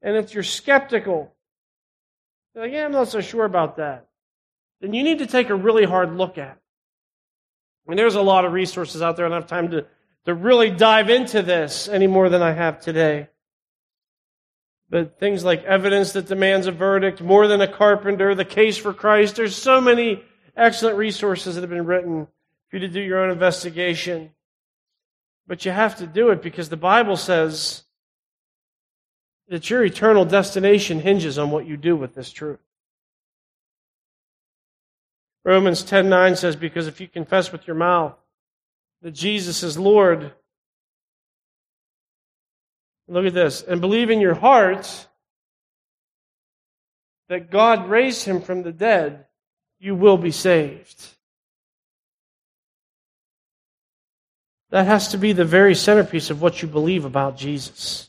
And 0.03 0.17
if 0.17 0.35
you're 0.35 0.43
skeptical, 0.43 1.33
you're 2.55 2.65
like, 2.65 2.73
yeah, 2.73 2.85
I'm 2.85 2.93
not 2.93 3.09
so 3.09 3.21
sure 3.21 3.45
about 3.45 3.77
that, 3.77 4.09
then 4.81 4.93
you 4.93 5.03
need 5.03 5.19
to 5.19 5.27
take 5.27 5.51
a 5.51 5.55
really 5.55 5.85
hard 5.85 6.17
look 6.17 6.39
at 6.39 6.57
it. 6.57 6.63
And 7.87 7.99
there's 7.99 8.15
a 8.15 8.23
lot 8.23 8.45
of 8.45 8.53
resources 8.53 9.03
out 9.03 9.17
there. 9.17 9.27
I 9.27 9.29
don't 9.29 9.41
have 9.41 9.51
time 9.51 9.71
to, 9.71 9.87
to 10.27 10.35
really 10.35 10.71
dive 10.71 11.11
into 11.11 11.43
this 11.43 11.89
any 11.89 12.07
more 12.07 12.29
than 12.29 12.43
I 12.43 12.53
have 12.53 12.81
today. 12.81 13.29
But 14.89 15.19
things 15.19 15.43
like 15.43 15.65
evidence 15.65 16.13
that 16.13 16.27
demands 16.27 16.67
a 16.67 16.73
verdict, 16.73 17.23
more 17.23 17.49
than 17.49 17.61
a 17.61 17.67
carpenter, 17.67 18.35
the 18.35 18.45
case 18.45 18.77
for 18.77 18.93
Christ, 18.93 19.37
there's 19.37 19.57
so 19.57 19.81
many 19.81 20.23
excellent 20.57 20.99
resources 20.99 21.55
that 21.55 21.63
have 21.63 21.71
been 21.71 21.87
written 21.87 22.27
for 22.69 22.77
you 22.77 22.81
to 22.81 22.89
do 22.89 23.01
your 23.01 23.25
own 23.25 23.31
investigation. 23.31 24.31
But 25.47 25.65
you 25.65 25.73
have 25.73 25.97
to 25.97 26.07
do 26.07 26.31
it 26.31 26.43
because 26.43 26.69
the 26.69 26.77
Bible 26.77 27.17
says 27.17 27.85
that 29.53 29.69
your 29.69 29.85
eternal 29.85 30.25
destination 30.25 31.01
hinges 31.01 31.37
on 31.37 31.51
what 31.51 31.67
you 31.67 31.77
do 31.77 31.95
with 31.95 32.15
this 32.15 32.33
truth. 32.33 32.59
Romans 35.45 35.83
10:9 35.85 36.37
says 36.37 36.57
because 36.57 36.87
if 36.87 37.03
you 37.03 37.07
confess 37.07 37.53
with 37.53 37.67
your 37.67 37.77
mouth 37.77 38.17
that 39.03 39.11
Jesus 39.11 39.63
is 39.63 39.77
Lord 39.77 40.33
Look 43.09 43.27
at 43.27 43.35
this 43.35 43.61
and 43.63 43.83
believe 43.83 44.09
in 44.09 44.23
your 44.23 44.33
heart 44.33 45.07
that 47.29 47.51
God 47.51 47.91
raised 47.91 48.25
him 48.25 48.41
from 48.41 48.63
the 48.63 48.73
dead 48.73 49.27
you 49.79 49.95
will 49.95 50.17
be 50.17 50.31
saved. 50.31 51.09
That 54.71 54.87
has 54.87 55.09
to 55.09 55.19
be 55.19 55.35
the 55.35 55.45
very 55.45 55.75
centerpiece 55.75 56.31
of 56.31 56.41
what 56.41 56.63
you 56.63 56.69
believe 56.69 57.05
about 57.05 57.37
Jesus. 57.37 58.09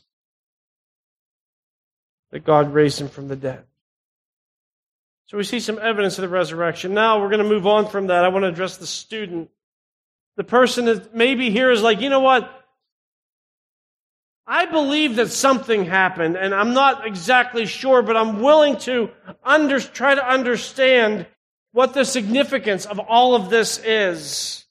That 2.34 2.44
God 2.44 2.74
raised 2.74 3.00
him 3.00 3.08
from 3.08 3.28
the 3.28 3.36
dead. 3.36 3.62
So 5.26 5.36
we 5.36 5.44
see 5.44 5.60
some 5.60 5.78
evidence 5.80 6.18
of 6.18 6.22
the 6.22 6.28
resurrection. 6.28 6.92
Now 6.92 7.20
we're 7.20 7.28
going 7.28 7.44
to 7.44 7.48
move 7.48 7.64
on 7.64 7.86
from 7.86 8.08
that. 8.08 8.24
I 8.24 8.28
want 8.28 8.42
to 8.42 8.48
address 8.48 8.76
the 8.76 8.88
student. 8.88 9.50
The 10.36 10.42
person 10.42 10.86
that 10.86 11.14
maybe 11.14 11.50
here 11.50 11.70
is 11.70 11.80
like, 11.80 12.00
you 12.00 12.08
know 12.08 12.18
what? 12.18 12.50
I 14.48 14.66
believe 14.66 15.14
that 15.14 15.30
something 15.30 15.84
happened, 15.84 16.36
and 16.36 16.52
I'm 16.52 16.74
not 16.74 17.06
exactly 17.06 17.66
sure, 17.66 18.02
but 18.02 18.16
I'm 18.16 18.42
willing 18.42 18.78
to 18.78 19.10
under, 19.44 19.78
try 19.78 20.16
to 20.16 20.28
understand 20.28 21.28
what 21.70 21.94
the 21.94 22.04
significance 22.04 22.84
of 22.84 22.98
all 22.98 23.36
of 23.36 23.48
this 23.48 23.78
is. 23.78 24.64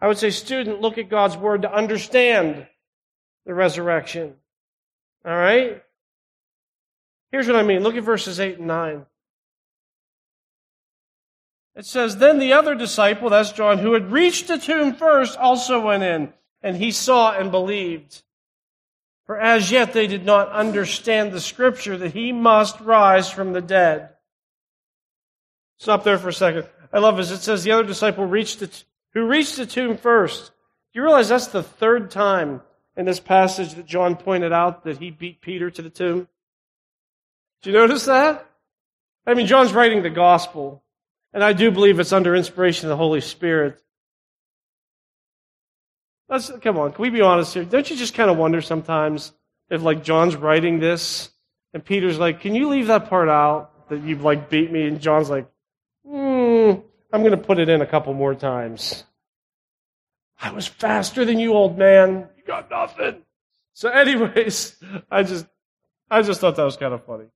I 0.00 0.06
would 0.06 0.18
say, 0.18 0.30
student, 0.30 0.80
look 0.80 0.98
at 0.98 1.08
God's 1.08 1.36
word 1.36 1.62
to 1.62 1.74
understand 1.74 2.64
the 3.44 3.54
resurrection. 3.54 4.36
All 5.24 5.36
right? 5.36 5.82
Here's 7.36 7.48
what 7.48 7.56
I 7.56 7.64
mean. 7.64 7.82
Look 7.82 7.96
at 7.96 8.02
verses 8.02 8.40
8 8.40 8.56
and 8.56 8.66
9. 8.66 9.04
It 11.74 11.84
says, 11.84 12.16
Then 12.16 12.38
the 12.38 12.54
other 12.54 12.74
disciple, 12.74 13.28
that's 13.28 13.52
John, 13.52 13.76
who 13.76 13.92
had 13.92 14.10
reached 14.10 14.48
the 14.48 14.56
tomb 14.56 14.94
first, 14.94 15.36
also 15.36 15.78
went 15.78 16.02
in, 16.02 16.32
and 16.62 16.78
he 16.78 16.90
saw 16.90 17.38
and 17.38 17.50
believed. 17.50 18.22
For 19.26 19.38
as 19.38 19.70
yet 19.70 19.92
they 19.92 20.06
did 20.06 20.24
not 20.24 20.48
understand 20.48 21.30
the 21.30 21.40
scripture 21.42 21.98
that 21.98 22.14
he 22.14 22.32
must 22.32 22.80
rise 22.80 23.30
from 23.30 23.52
the 23.52 23.60
dead. 23.60 24.08
Stop 25.76 26.04
there 26.04 26.16
for 26.16 26.30
a 26.30 26.32
second. 26.32 26.66
I 26.90 27.00
love 27.00 27.18
this. 27.18 27.30
It 27.30 27.42
says 27.42 27.64
the 27.64 27.72
other 27.72 27.84
disciple 27.84 28.24
reached 28.24 28.60
the, 28.60 28.70
who 29.12 29.26
reached 29.26 29.56
the 29.56 29.66
tomb 29.66 29.98
first. 29.98 30.46
Do 30.46 31.00
you 31.00 31.02
realize 31.02 31.28
that's 31.28 31.48
the 31.48 31.62
third 31.62 32.10
time 32.10 32.62
in 32.96 33.04
this 33.04 33.20
passage 33.20 33.74
that 33.74 33.84
John 33.84 34.16
pointed 34.16 34.54
out 34.54 34.84
that 34.84 34.96
he 34.96 35.10
beat 35.10 35.42
Peter 35.42 35.70
to 35.70 35.82
the 35.82 35.90
tomb? 35.90 36.28
Do 37.62 37.70
you 37.70 37.76
notice 37.76 38.04
that? 38.06 38.46
I 39.26 39.34
mean, 39.34 39.46
John's 39.46 39.72
writing 39.72 40.02
the 40.02 40.10
gospel, 40.10 40.84
and 41.32 41.42
I 41.42 41.52
do 41.52 41.70
believe 41.70 41.98
it's 41.98 42.12
under 42.12 42.34
inspiration 42.36 42.86
of 42.86 42.90
the 42.90 42.96
Holy 42.96 43.20
Spirit. 43.20 43.80
Let's 46.28 46.50
come 46.62 46.78
on. 46.78 46.92
Can 46.92 47.02
we 47.02 47.10
be 47.10 47.20
honest 47.20 47.54
here? 47.54 47.64
Don't 47.64 47.88
you 47.88 47.96
just 47.96 48.14
kind 48.14 48.30
of 48.30 48.36
wonder 48.36 48.60
sometimes 48.60 49.32
if, 49.70 49.82
like, 49.82 50.04
John's 50.04 50.36
writing 50.36 50.78
this, 50.78 51.30
and 51.72 51.84
Peter's 51.84 52.18
like, 52.18 52.40
"Can 52.40 52.54
you 52.54 52.68
leave 52.68 52.86
that 52.86 53.08
part 53.08 53.28
out 53.28 53.88
that 53.88 54.02
you've 54.02 54.22
like 54.22 54.48
beat 54.48 54.70
me?" 54.72 54.86
And 54.86 55.00
John's 55.00 55.30
like, 55.30 55.48
Hmm, 56.06 56.72
I'm 57.12 57.22
going 57.22 57.32
to 57.32 57.36
put 57.36 57.58
it 57.58 57.68
in 57.68 57.82
a 57.82 57.86
couple 57.86 58.14
more 58.14 58.34
times. 58.34 59.04
I 60.40 60.52
was 60.52 60.66
faster 60.66 61.24
than 61.24 61.40
you, 61.40 61.54
old 61.54 61.76
man. 61.76 62.28
You 62.36 62.44
got 62.46 62.70
nothing. 62.70 63.22
So, 63.72 63.88
anyways, 63.88 64.76
I 65.10 65.24
just, 65.24 65.46
I 66.10 66.22
just 66.22 66.40
thought 66.40 66.56
that 66.56 66.64
was 66.64 66.76
kind 66.76 66.94
of 66.94 67.04
funny. 67.04 67.26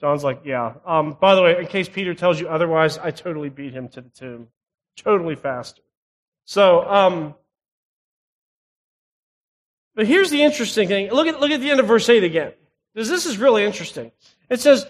John's 0.00 0.24
like, 0.24 0.42
yeah. 0.44 0.74
Um, 0.86 1.16
by 1.20 1.34
the 1.34 1.42
way, 1.42 1.58
in 1.58 1.66
case 1.66 1.88
Peter 1.88 2.14
tells 2.14 2.40
you 2.40 2.48
otherwise, 2.48 2.98
I 2.98 3.10
totally 3.10 3.48
beat 3.48 3.72
him 3.72 3.88
to 3.90 4.00
the 4.00 4.10
tomb. 4.10 4.48
Totally 4.96 5.34
faster. 5.34 5.82
So, 6.44 6.88
um, 6.88 7.34
but 9.94 10.06
here's 10.06 10.30
the 10.30 10.42
interesting 10.42 10.88
thing. 10.88 11.10
Look 11.10 11.26
at, 11.26 11.40
look 11.40 11.50
at 11.50 11.60
the 11.60 11.70
end 11.70 11.80
of 11.80 11.86
verse 11.86 12.08
8 12.08 12.24
again. 12.24 12.52
Because 12.92 13.08
this 13.08 13.26
is 13.26 13.38
really 13.38 13.64
interesting. 13.64 14.12
It 14.48 14.60
says, 14.60 14.86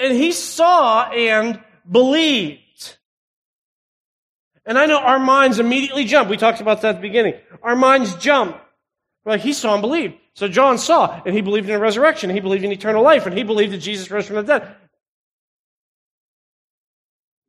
and 0.00 0.14
he 0.14 0.32
saw 0.32 1.10
and 1.10 1.60
believed. 1.90 2.60
And 4.66 4.78
I 4.78 4.86
know 4.86 4.98
our 4.98 5.18
minds 5.18 5.58
immediately 5.58 6.04
jump. 6.04 6.30
We 6.30 6.36
talked 6.36 6.60
about 6.60 6.80
that 6.82 6.88
at 6.88 6.96
the 6.96 7.02
beginning. 7.02 7.34
Our 7.62 7.76
minds 7.76 8.14
jump. 8.16 8.58
Like 9.24 9.40
he 9.40 9.52
saw 9.52 9.72
and 9.74 9.82
believed. 9.82 10.14
So 10.34 10.48
John 10.48 10.78
saw, 10.78 11.22
and 11.24 11.34
he 11.34 11.40
believed 11.40 11.68
in 11.68 11.74
a 11.74 11.78
resurrection, 11.78 12.30
he 12.30 12.40
believed 12.40 12.64
in 12.64 12.72
eternal 12.72 13.02
life, 13.02 13.26
and 13.26 13.36
he 13.36 13.42
believed 13.42 13.72
that 13.72 13.78
Jesus 13.78 14.10
rose 14.10 14.26
from 14.26 14.36
the 14.36 14.42
dead. 14.42 14.74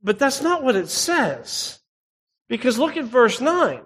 But 0.01 0.19
that's 0.19 0.41
not 0.41 0.63
what 0.63 0.75
it 0.75 0.89
says. 0.89 1.79
Because 2.47 2.77
look 2.77 2.95
at 2.95 3.05
verse 3.05 3.41
9. 3.41 3.81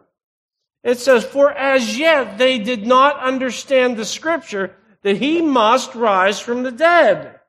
It 0.83 0.99
says, 0.99 1.23
For 1.23 1.51
as 1.51 1.97
yet 1.97 2.37
they 2.37 2.59
did 2.59 2.85
not 2.85 3.19
understand 3.19 3.97
the 3.97 4.05
scripture 4.05 4.75
that 5.01 5.17
he 5.17 5.41
must 5.41 5.95
rise 5.95 6.39
from 6.39 6.63
the 6.63 6.71
dead. 6.71 7.39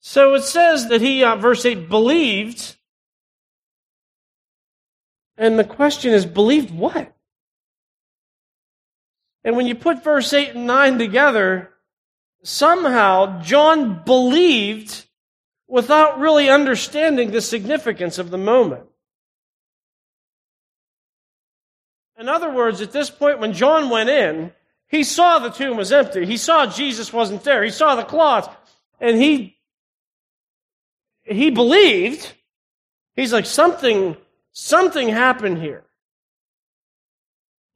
So 0.00 0.34
it 0.34 0.42
says 0.42 0.88
that 0.88 1.00
he, 1.00 1.22
uh, 1.22 1.36
verse 1.36 1.64
8, 1.64 1.88
believed. 1.88 2.76
And 5.36 5.58
the 5.58 5.64
question 5.64 6.12
is, 6.12 6.26
believed 6.26 6.72
what? 6.72 7.14
And 9.44 9.56
when 9.56 9.66
you 9.66 9.74
put 9.74 10.04
verse 10.04 10.32
8 10.32 10.54
and 10.54 10.66
9 10.66 10.98
together, 10.98 11.70
somehow 12.42 13.42
John 13.42 14.02
believed 14.04 15.06
without 15.66 16.18
really 16.18 16.48
understanding 16.48 17.30
the 17.30 17.40
significance 17.40 18.18
of 18.18 18.30
the 18.30 18.38
moment. 18.38 18.84
In 22.18 22.28
other 22.28 22.50
words, 22.50 22.80
at 22.80 22.92
this 22.92 23.10
point, 23.10 23.40
when 23.40 23.52
John 23.52 23.90
went 23.90 24.10
in, 24.10 24.52
he 24.86 25.02
saw 25.02 25.38
the 25.38 25.50
tomb 25.50 25.76
was 25.76 25.90
empty. 25.90 26.26
He 26.26 26.36
saw 26.36 26.66
Jesus 26.66 27.12
wasn't 27.12 27.42
there. 27.42 27.64
He 27.64 27.70
saw 27.70 27.94
the 27.94 28.04
cloth. 28.04 28.54
And 29.00 29.20
he 29.20 29.56
he 31.24 31.50
believed. 31.50 32.32
He's 33.14 33.32
like, 33.32 33.46
something, 33.46 34.16
something 34.52 35.08
happened 35.08 35.58
here. 35.58 35.84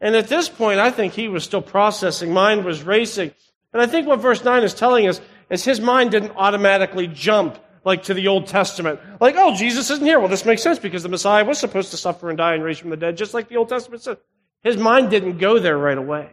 And 0.00 0.14
at 0.14 0.28
this 0.28 0.48
point, 0.48 0.78
I 0.78 0.90
think 0.90 1.14
he 1.14 1.28
was 1.28 1.44
still 1.44 1.62
processing. 1.62 2.32
Mind 2.32 2.64
was 2.64 2.82
racing. 2.82 3.32
And 3.72 3.82
I 3.82 3.87
think 3.87 4.06
what 4.06 4.20
verse 4.20 4.44
9 4.44 4.62
is 4.62 4.74
telling 4.74 5.09
us 5.09 5.20
is 5.50 5.64
his 5.64 5.80
mind 5.80 6.11
didn't 6.11 6.32
automatically 6.37 7.06
jump 7.06 7.59
like 7.85 8.04
to 8.04 8.14
the 8.14 8.28
Old 8.28 8.48
Testament. 8.48 8.98
Like, 9.20 9.37
oh, 9.38 9.54
Jesus 9.54 9.90
isn't 9.90 10.04
here. 10.04 10.18
Well, 10.18 10.28
this 10.28 10.44
makes 10.44 10.62
sense 10.62 10.78
because 10.78 11.02
the 11.02 11.09
Messiah 11.09 11.44
was 11.44 11.59
supposed 11.59 11.92
to 11.92 11.96
suffer 11.96 12.28
and 12.28 12.37
die 12.37 12.54
and 12.54 12.64
raise 12.64 12.78
from 12.78 12.90
the 12.90 12.96
dead, 12.96 13.16
just 13.16 13.32
like 13.32 13.48
the 13.48 13.56
Old 13.56 13.68
Testament 13.68 14.02
said. 14.02 14.18
His 14.62 14.76
mind 14.76 15.11
didn't 15.11 15.38
go 15.38 15.61
there 15.61 15.78
right 15.78 15.96
away. 15.96 16.30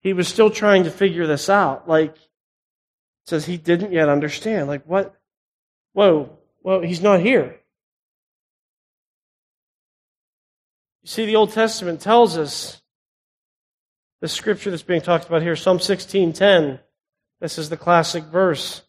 He 0.00 0.12
was 0.12 0.26
still 0.26 0.50
trying 0.50 0.84
to 0.84 0.90
figure 0.90 1.26
this 1.26 1.48
out. 1.48 1.88
Like, 1.88 2.16
says 3.26 3.46
he 3.46 3.56
didn't 3.56 3.92
yet 3.92 4.08
understand. 4.08 4.68
Like, 4.68 4.84
what? 4.84 5.14
Whoa, 5.92 6.36
well, 6.62 6.80
he's 6.80 7.00
not 7.00 7.20
here. 7.20 7.60
You 11.04 11.08
see, 11.08 11.26
the 11.26 11.36
Old 11.36 11.52
Testament 11.52 12.00
tells 12.00 12.38
us 12.38 12.80
the 14.22 14.28
scripture 14.28 14.70
that's 14.70 14.82
being 14.82 15.02
talked 15.02 15.26
about 15.26 15.42
here, 15.42 15.54
Psalm 15.54 15.78
16:10. 15.78 16.80
This 17.42 17.58
is 17.58 17.68
the 17.68 17.76
classic 17.76 18.24
verse 18.24 18.80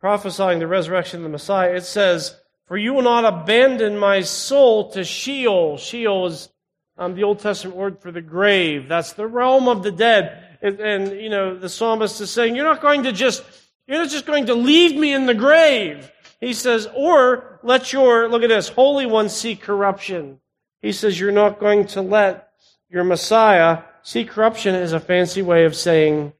prophesying 0.00 0.58
the 0.58 0.66
resurrection 0.66 1.20
of 1.20 1.22
the 1.22 1.30
Messiah. 1.30 1.76
It 1.76 1.84
says, 1.84 2.38
"For 2.66 2.76
you 2.76 2.92
will 2.92 3.00
not 3.00 3.24
abandon 3.24 3.96
my 3.96 4.20
soul 4.20 4.90
to 4.90 5.02
Sheol." 5.02 5.78
Sheol 5.78 6.26
is 6.26 6.50
um, 6.98 7.14
the 7.14 7.24
Old 7.24 7.38
Testament 7.38 7.78
word 7.78 8.02
for 8.02 8.12
the 8.12 8.20
grave. 8.20 8.86
That's 8.86 9.14
the 9.14 9.26
realm 9.26 9.66
of 9.66 9.82
the 9.82 9.92
dead. 9.92 10.58
And, 10.60 10.78
and 10.78 11.18
you 11.18 11.30
know, 11.30 11.56
the 11.56 11.70
psalmist 11.70 12.20
is 12.20 12.30
saying, 12.30 12.54
"You're 12.54 12.66
not 12.66 12.82
going 12.82 13.04
to 13.04 13.12
just, 13.12 13.42
you're 13.86 13.96
not 13.96 14.10
just 14.10 14.26
going 14.26 14.44
to 14.46 14.54
leave 14.54 14.94
me 14.94 15.14
in 15.14 15.24
the 15.24 15.32
grave." 15.32 16.12
He 16.38 16.52
says, 16.52 16.86
"Or 16.94 17.60
let 17.62 17.94
your 17.94 18.28
look 18.28 18.42
at 18.42 18.50
this 18.50 18.68
holy 18.68 19.06
one 19.06 19.30
see 19.30 19.56
corruption." 19.56 20.40
He 20.84 20.92
says, 20.92 21.18
You're 21.18 21.32
not 21.32 21.58
going 21.58 21.86
to 21.88 22.02
let 22.02 22.50
your 22.90 23.04
Messiah 23.04 23.78
see 24.02 24.26
corruption 24.26 24.74
is 24.74 24.92
a 24.92 25.00
fancy 25.00 25.40
way 25.40 25.64
of 25.64 25.74
saying 25.74 26.34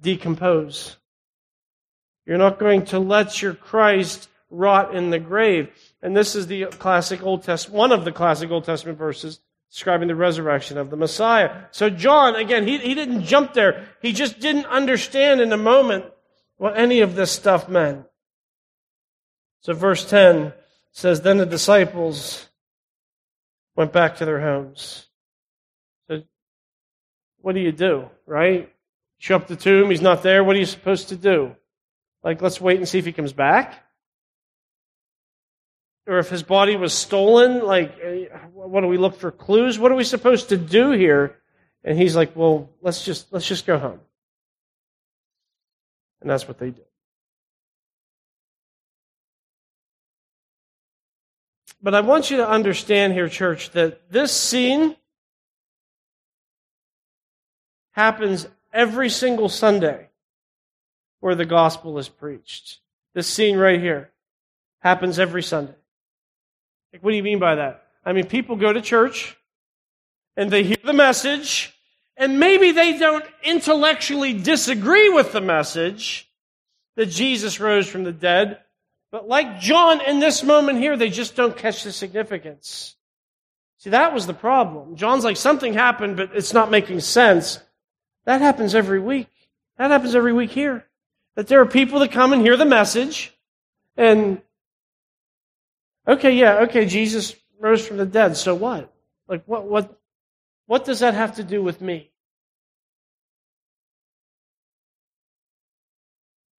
decompose. 0.00 0.96
You're 2.24 2.38
not 2.38 2.58
going 2.58 2.86
to 2.86 2.98
let 2.98 3.42
your 3.42 3.52
Christ 3.52 4.30
rot 4.48 4.94
in 4.94 5.10
the 5.10 5.18
grave. 5.18 5.68
And 6.00 6.16
this 6.16 6.34
is 6.34 6.46
the 6.46 6.64
classic 6.78 7.22
Old 7.22 7.42
Testament, 7.42 7.76
one 7.76 7.92
of 7.92 8.06
the 8.06 8.12
classic 8.12 8.50
Old 8.50 8.64
Testament 8.64 8.96
verses 8.96 9.38
describing 9.70 10.08
the 10.08 10.14
resurrection 10.14 10.78
of 10.78 10.88
the 10.88 10.96
Messiah. 10.96 11.64
So 11.70 11.90
John, 11.90 12.36
again, 12.36 12.66
he, 12.66 12.78
he 12.78 12.94
didn't 12.94 13.24
jump 13.24 13.52
there. 13.52 13.86
He 14.00 14.14
just 14.14 14.40
didn't 14.40 14.64
understand 14.64 15.42
in 15.42 15.52
a 15.52 15.58
moment 15.58 16.06
what 16.56 16.78
any 16.78 17.02
of 17.02 17.16
this 17.16 17.32
stuff 17.32 17.68
meant. 17.68 18.06
So 19.60 19.74
verse 19.74 20.08
10 20.08 20.54
says, 20.90 21.20
Then 21.20 21.36
the 21.36 21.44
disciples 21.44 22.47
went 23.78 23.92
back 23.92 24.16
to 24.16 24.24
their 24.24 24.40
homes. 24.40 25.06
So, 26.08 26.24
what 27.40 27.54
do 27.54 27.60
you 27.60 27.70
do, 27.70 28.10
right? 28.26 28.74
Show 29.18 29.36
up 29.36 29.46
the 29.46 29.54
tomb, 29.54 29.88
he's 29.90 30.02
not 30.02 30.24
there. 30.24 30.42
What 30.42 30.56
are 30.56 30.58
you 30.58 30.66
supposed 30.66 31.10
to 31.10 31.16
do? 31.16 31.54
Like, 32.24 32.42
let's 32.42 32.60
wait 32.60 32.78
and 32.78 32.88
see 32.88 32.98
if 32.98 33.06
he 33.06 33.12
comes 33.12 33.32
back? 33.32 33.80
Or 36.08 36.18
if 36.18 36.28
his 36.28 36.42
body 36.42 36.74
was 36.74 36.92
stolen, 36.92 37.64
like, 37.64 37.96
eh, 38.02 38.24
what 38.52 38.80
do 38.80 38.88
we 38.88 38.98
look 38.98 39.14
for 39.14 39.30
clues? 39.30 39.78
What 39.78 39.92
are 39.92 39.96
we 39.96 40.02
supposed 40.02 40.48
to 40.48 40.56
do 40.56 40.90
here? 40.90 41.36
And 41.84 41.96
he's 41.96 42.16
like, 42.16 42.34
well, 42.34 42.70
let's 42.82 43.04
just, 43.04 43.32
let's 43.32 43.46
just 43.46 43.64
go 43.64 43.78
home. 43.78 44.00
And 46.20 46.28
that's 46.28 46.48
what 46.48 46.58
they 46.58 46.70
did. 46.70 46.87
But 51.80 51.94
I 51.94 52.00
want 52.00 52.30
you 52.30 52.38
to 52.38 52.48
understand 52.48 53.12
here, 53.12 53.28
church, 53.28 53.70
that 53.70 54.10
this 54.10 54.32
scene 54.32 54.96
happens 57.92 58.48
every 58.72 59.08
single 59.08 59.48
Sunday 59.48 60.08
where 61.20 61.34
the 61.34 61.44
gospel 61.44 61.98
is 61.98 62.08
preached. 62.08 62.78
This 63.14 63.26
scene 63.26 63.56
right 63.58 63.80
here 63.80 64.10
happens 64.80 65.18
every 65.18 65.42
Sunday. 65.42 65.74
Like, 66.92 67.02
what 67.02 67.10
do 67.10 67.16
you 67.16 67.22
mean 67.22 67.38
by 67.38 67.56
that? 67.56 67.84
I 68.04 68.12
mean, 68.12 68.26
people 68.26 68.56
go 68.56 68.72
to 68.72 68.80
church 68.80 69.36
and 70.36 70.50
they 70.50 70.62
hear 70.62 70.78
the 70.84 70.92
message, 70.92 71.74
and 72.16 72.38
maybe 72.38 72.70
they 72.70 72.96
don't 72.96 73.24
intellectually 73.42 74.32
disagree 74.32 75.08
with 75.08 75.32
the 75.32 75.40
message 75.40 76.30
that 76.96 77.06
Jesus 77.06 77.58
rose 77.58 77.88
from 77.88 78.04
the 78.04 78.12
dead, 78.12 78.60
but 79.10 79.26
like 79.26 79.60
John 79.60 80.00
in 80.00 80.20
this 80.20 80.42
moment 80.42 80.78
here, 80.78 80.96
they 80.96 81.10
just 81.10 81.34
don't 81.34 81.56
catch 81.56 81.84
the 81.84 81.92
significance. 81.92 82.96
See, 83.78 83.90
that 83.90 84.12
was 84.12 84.26
the 84.26 84.34
problem. 84.34 84.96
John's 84.96 85.24
like, 85.24 85.36
something 85.36 85.72
happened, 85.72 86.16
but 86.16 86.30
it's 86.34 86.52
not 86.52 86.70
making 86.70 87.00
sense. 87.00 87.60
That 88.24 88.40
happens 88.40 88.74
every 88.74 89.00
week. 89.00 89.28
That 89.78 89.90
happens 89.90 90.14
every 90.14 90.32
week 90.32 90.50
here. 90.50 90.84
That 91.36 91.46
there 91.46 91.60
are 91.60 91.66
people 91.66 92.00
that 92.00 92.12
come 92.12 92.32
and 92.32 92.42
hear 92.42 92.56
the 92.56 92.64
message, 92.64 93.32
and 93.96 94.42
okay, 96.06 96.32
yeah, 96.32 96.60
okay, 96.62 96.84
Jesus 96.84 97.36
rose 97.60 97.86
from 97.86 97.96
the 97.96 98.06
dead, 98.06 98.36
so 98.36 98.54
what? 98.54 98.92
Like, 99.28 99.44
what, 99.46 99.64
what, 99.64 99.96
what 100.66 100.84
does 100.84 101.00
that 101.00 101.14
have 101.14 101.36
to 101.36 101.44
do 101.44 101.62
with 101.62 101.80
me? 101.80 102.10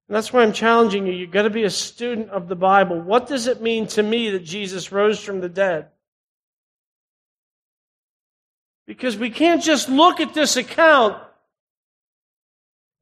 And 0.09 0.15
that's 0.15 0.33
why 0.33 0.41
I'm 0.41 0.53
challenging 0.53 1.05
you. 1.05 1.13
You've 1.13 1.29
got 1.29 1.43
to 1.43 1.51
be 1.51 1.65
a 1.65 1.69
student 1.69 2.31
of 2.31 2.47
the 2.47 2.55
Bible. 2.55 2.99
What 2.99 3.27
does 3.27 3.45
it 3.45 3.61
mean 3.61 3.85
to 3.89 4.01
me 4.01 4.31
that 4.31 4.43
Jesus 4.43 4.91
rose 4.91 5.19
from 5.19 5.39
the 5.39 5.49
dead? 5.49 5.89
Because 8.87 9.15
we 9.15 9.29
can't 9.29 9.61
just 9.61 9.87
look 9.87 10.19
at 10.19 10.33
this 10.33 10.57
account 10.57 11.21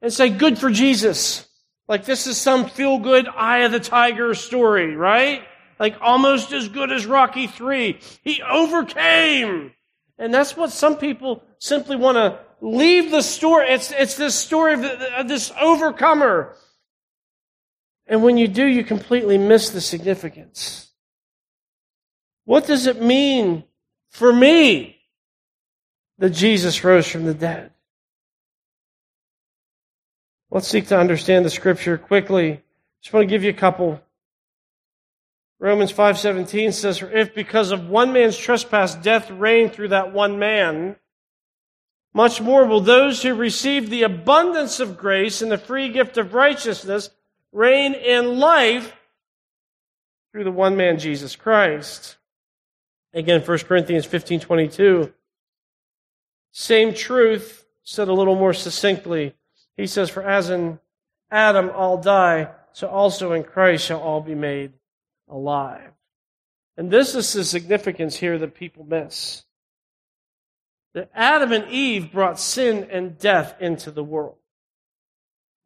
and 0.02 0.12
say, 0.12 0.28
good 0.28 0.58
for 0.58 0.68
Jesus. 0.68 1.48
Like 1.88 2.04
this 2.04 2.26
is 2.26 2.36
some 2.36 2.68
feel 2.68 2.98
good 2.98 3.26
eye 3.26 3.60
of 3.60 3.72
the 3.72 3.80
tiger 3.80 4.34
story, 4.34 4.94
right? 4.94 5.44
Like 5.80 5.96
almost 6.02 6.52
as 6.52 6.68
good 6.68 6.92
as 6.92 7.06
Rocky 7.06 7.46
3. 7.46 7.98
He 8.22 8.42
overcame. 8.42 9.72
And 10.18 10.34
that's 10.34 10.54
what 10.54 10.72
some 10.72 10.98
people 10.98 11.42
simply 11.58 11.96
want 11.96 12.16
to 12.16 12.38
leave 12.60 13.10
the 13.10 13.22
story. 13.22 13.70
It's, 13.70 13.92
it's 13.92 14.18
this 14.18 14.34
story 14.34 14.74
of, 14.74 14.82
the, 14.82 15.20
of 15.20 15.26
this 15.26 15.50
overcomer. 15.58 16.54
And 18.08 18.22
when 18.22 18.38
you 18.38 18.48
do, 18.48 18.64
you 18.64 18.82
completely 18.84 19.36
miss 19.36 19.68
the 19.68 19.82
significance. 19.82 20.90
What 22.46 22.66
does 22.66 22.86
it 22.86 23.02
mean 23.02 23.64
for 24.08 24.32
me 24.32 24.96
that 26.16 26.30
Jesus 26.30 26.82
rose 26.82 27.06
from 27.06 27.26
the 27.26 27.34
dead? 27.34 27.70
Let's 30.50 30.66
seek 30.66 30.86
to 30.86 30.98
understand 30.98 31.44
the 31.44 31.50
scripture 31.50 31.98
quickly. 31.98 32.62
Just 33.02 33.12
want 33.12 33.24
to 33.24 33.30
give 33.30 33.44
you 33.44 33.50
a 33.50 33.54
couple. 33.54 34.00
Romans 35.60 35.92
5:17 35.92 36.72
says, 36.72 36.98
"For 36.98 37.10
if 37.10 37.34
because 37.34 37.70
of 37.70 37.90
one 37.90 38.14
man's 38.14 38.38
trespass 38.38 38.94
death 38.94 39.30
reigned 39.30 39.74
through 39.74 39.88
that 39.88 40.12
one 40.12 40.38
man, 40.38 40.96
much 42.14 42.40
more 42.40 42.64
will 42.64 42.80
those 42.80 43.22
who 43.22 43.34
receive 43.34 43.90
the 43.90 44.04
abundance 44.04 44.80
of 44.80 44.96
grace 44.96 45.42
and 45.42 45.52
the 45.52 45.58
free 45.58 45.90
gift 45.90 46.16
of 46.16 46.32
righteousness 46.32 47.10
reign 47.52 47.94
in 47.94 48.38
life 48.38 48.94
through 50.32 50.44
the 50.44 50.52
one 50.52 50.76
man, 50.76 50.98
Jesus 50.98 51.36
Christ. 51.36 52.16
Again, 53.12 53.40
1 53.40 53.58
Corinthians 53.60 54.06
15 54.06 54.40
22. 54.40 55.12
Same 56.52 56.94
truth 56.94 57.64
said 57.82 58.08
a 58.08 58.12
little 58.12 58.34
more 58.34 58.52
succinctly. 58.52 59.34
He 59.76 59.86
says, 59.86 60.10
For 60.10 60.22
as 60.22 60.50
in 60.50 60.78
Adam 61.30 61.70
all 61.74 61.98
die, 61.98 62.50
so 62.72 62.88
also 62.88 63.32
in 63.32 63.44
Christ 63.44 63.84
shall 63.84 64.00
all 64.00 64.20
be 64.20 64.34
made 64.34 64.72
alive. 65.28 65.92
And 66.76 66.90
this 66.90 67.14
is 67.14 67.32
the 67.32 67.44
significance 67.44 68.16
here 68.16 68.38
that 68.38 68.54
people 68.54 68.84
miss. 68.84 69.44
That 70.94 71.10
Adam 71.14 71.52
and 71.52 71.68
Eve 71.70 72.12
brought 72.12 72.40
sin 72.40 72.88
and 72.90 73.18
death 73.18 73.54
into 73.60 73.90
the 73.90 74.04
world. 74.04 74.37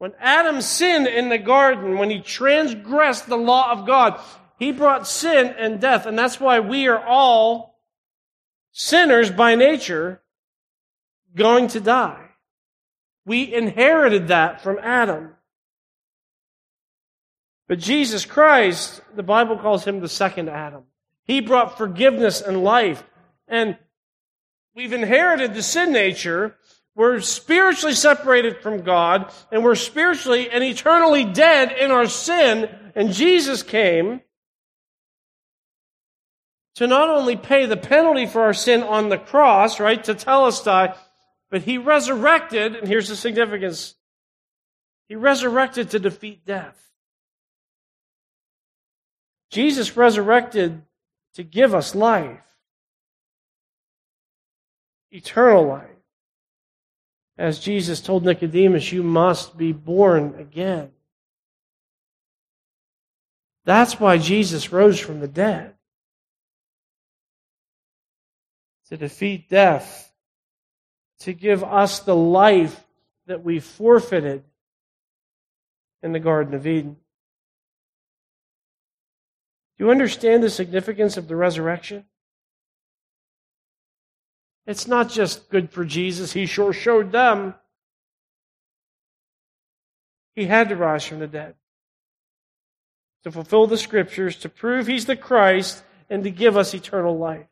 When 0.02 0.14
Adam 0.18 0.60
sinned 0.60 1.06
in 1.06 1.28
the 1.28 1.38
garden, 1.38 1.96
when 1.96 2.10
he 2.10 2.18
transgressed 2.18 3.28
the 3.28 3.36
law 3.36 3.70
of 3.70 3.86
God, 3.86 4.18
he 4.58 4.72
brought 4.72 5.06
sin 5.06 5.54
and 5.56 5.80
death. 5.80 6.06
And 6.06 6.18
that's 6.18 6.40
why 6.40 6.58
we 6.58 6.88
are 6.88 6.98
all 6.98 7.78
sinners 8.72 9.30
by 9.30 9.54
nature 9.54 10.20
going 11.36 11.68
to 11.68 11.78
die. 11.78 12.30
We 13.26 13.54
inherited 13.54 14.26
that 14.26 14.60
from 14.60 14.80
Adam. 14.82 15.36
But 17.68 17.78
Jesus 17.78 18.24
Christ, 18.24 19.02
the 19.14 19.22
Bible 19.22 19.56
calls 19.56 19.84
him 19.84 20.00
the 20.00 20.08
second 20.08 20.48
Adam. 20.48 20.82
He 21.22 21.40
brought 21.40 21.78
forgiveness 21.78 22.40
and 22.40 22.64
life. 22.64 23.04
And 23.46 23.78
we've 24.74 24.92
inherited 24.92 25.54
the 25.54 25.62
sin 25.62 25.92
nature, 25.92 26.56
we're 26.94 27.20
spiritually 27.20 27.94
separated 27.94 28.58
from 28.58 28.82
God, 28.82 29.32
and 29.50 29.64
we're 29.64 29.74
spiritually 29.74 30.50
and 30.50 30.62
eternally 30.62 31.24
dead 31.24 31.72
in 31.72 31.90
our 31.90 32.06
sin, 32.06 32.68
And 32.94 33.12
Jesus 33.12 33.62
came 33.62 34.20
to 36.74 36.86
not 36.86 37.08
only 37.08 37.36
pay 37.36 37.66
the 37.66 37.76
penalty 37.76 38.26
for 38.26 38.42
our 38.42 38.54
sin 38.54 38.82
on 38.82 39.08
the 39.08 39.18
cross, 39.18 39.80
right, 39.80 40.02
to 40.04 40.14
tell 40.14 40.44
us 40.44 40.62
die, 40.62 40.94
but 41.50 41.62
he 41.62 41.78
resurrected, 41.78 42.76
and 42.76 42.88
here's 42.88 43.08
the 43.08 43.16
significance. 43.16 43.94
He 45.08 45.16
resurrected 45.16 45.90
to 45.90 45.98
defeat 45.98 46.44
death. 46.46 46.78
Jesus 49.50 49.96
resurrected 49.96 50.82
to 51.34 51.42
give 51.42 51.74
us 51.74 51.94
life, 51.94 52.40
eternal 55.10 55.66
life. 55.66 55.91
As 57.38 57.58
Jesus 57.58 58.00
told 58.00 58.24
Nicodemus, 58.24 58.92
you 58.92 59.02
must 59.02 59.56
be 59.56 59.72
born 59.72 60.34
again. 60.38 60.90
That's 63.64 63.98
why 63.98 64.18
Jesus 64.18 64.72
rose 64.72 64.98
from 64.98 65.20
the 65.20 65.28
dead. 65.28 65.74
To 68.88 68.96
defeat 68.96 69.48
death, 69.48 70.12
to 71.20 71.32
give 71.32 71.64
us 71.64 72.00
the 72.00 72.16
life 72.16 72.84
that 73.26 73.42
we 73.42 73.60
forfeited 73.60 74.44
in 76.02 76.12
the 76.12 76.20
Garden 76.20 76.54
of 76.54 76.66
Eden. 76.66 76.96
Do 79.78 79.84
you 79.84 79.90
understand 79.90 80.42
the 80.42 80.50
significance 80.50 81.16
of 81.16 81.28
the 81.28 81.36
resurrection? 81.36 82.04
It's 84.66 84.86
not 84.86 85.10
just 85.10 85.50
good 85.50 85.70
for 85.70 85.84
Jesus. 85.84 86.32
He 86.32 86.46
sure 86.46 86.72
showed 86.72 87.12
them. 87.12 87.54
He 90.34 90.46
had 90.46 90.68
to 90.70 90.76
rise 90.76 91.04
from 91.04 91.18
the 91.18 91.26
dead 91.26 91.54
to 93.24 93.30
fulfill 93.30 93.66
the 93.66 93.78
scriptures, 93.78 94.36
to 94.36 94.48
prove 94.48 94.86
he's 94.86 95.06
the 95.06 95.16
Christ, 95.16 95.82
and 96.10 96.24
to 96.24 96.30
give 96.30 96.56
us 96.56 96.74
eternal 96.74 97.16
life. 97.16 97.46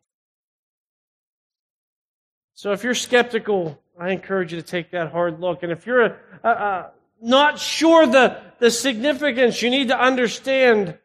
So 2.54 2.72
if 2.72 2.82
you're 2.82 2.94
skeptical, 2.94 3.80
I 3.98 4.10
encourage 4.10 4.52
you 4.52 4.60
to 4.60 4.66
take 4.66 4.90
that 4.90 5.12
hard 5.12 5.40
look. 5.40 5.62
And 5.62 5.70
if 5.72 5.86
you're 5.86 6.16
uh, 6.42 6.46
uh, 6.46 6.90
not 7.22 7.58
sure 7.58 8.06
the, 8.06 8.40
the 8.58 8.70
significance, 8.70 9.62
you 9.62 9.70
need 9.70 9.88
to 9.88 9.98
understand 9.98 10.98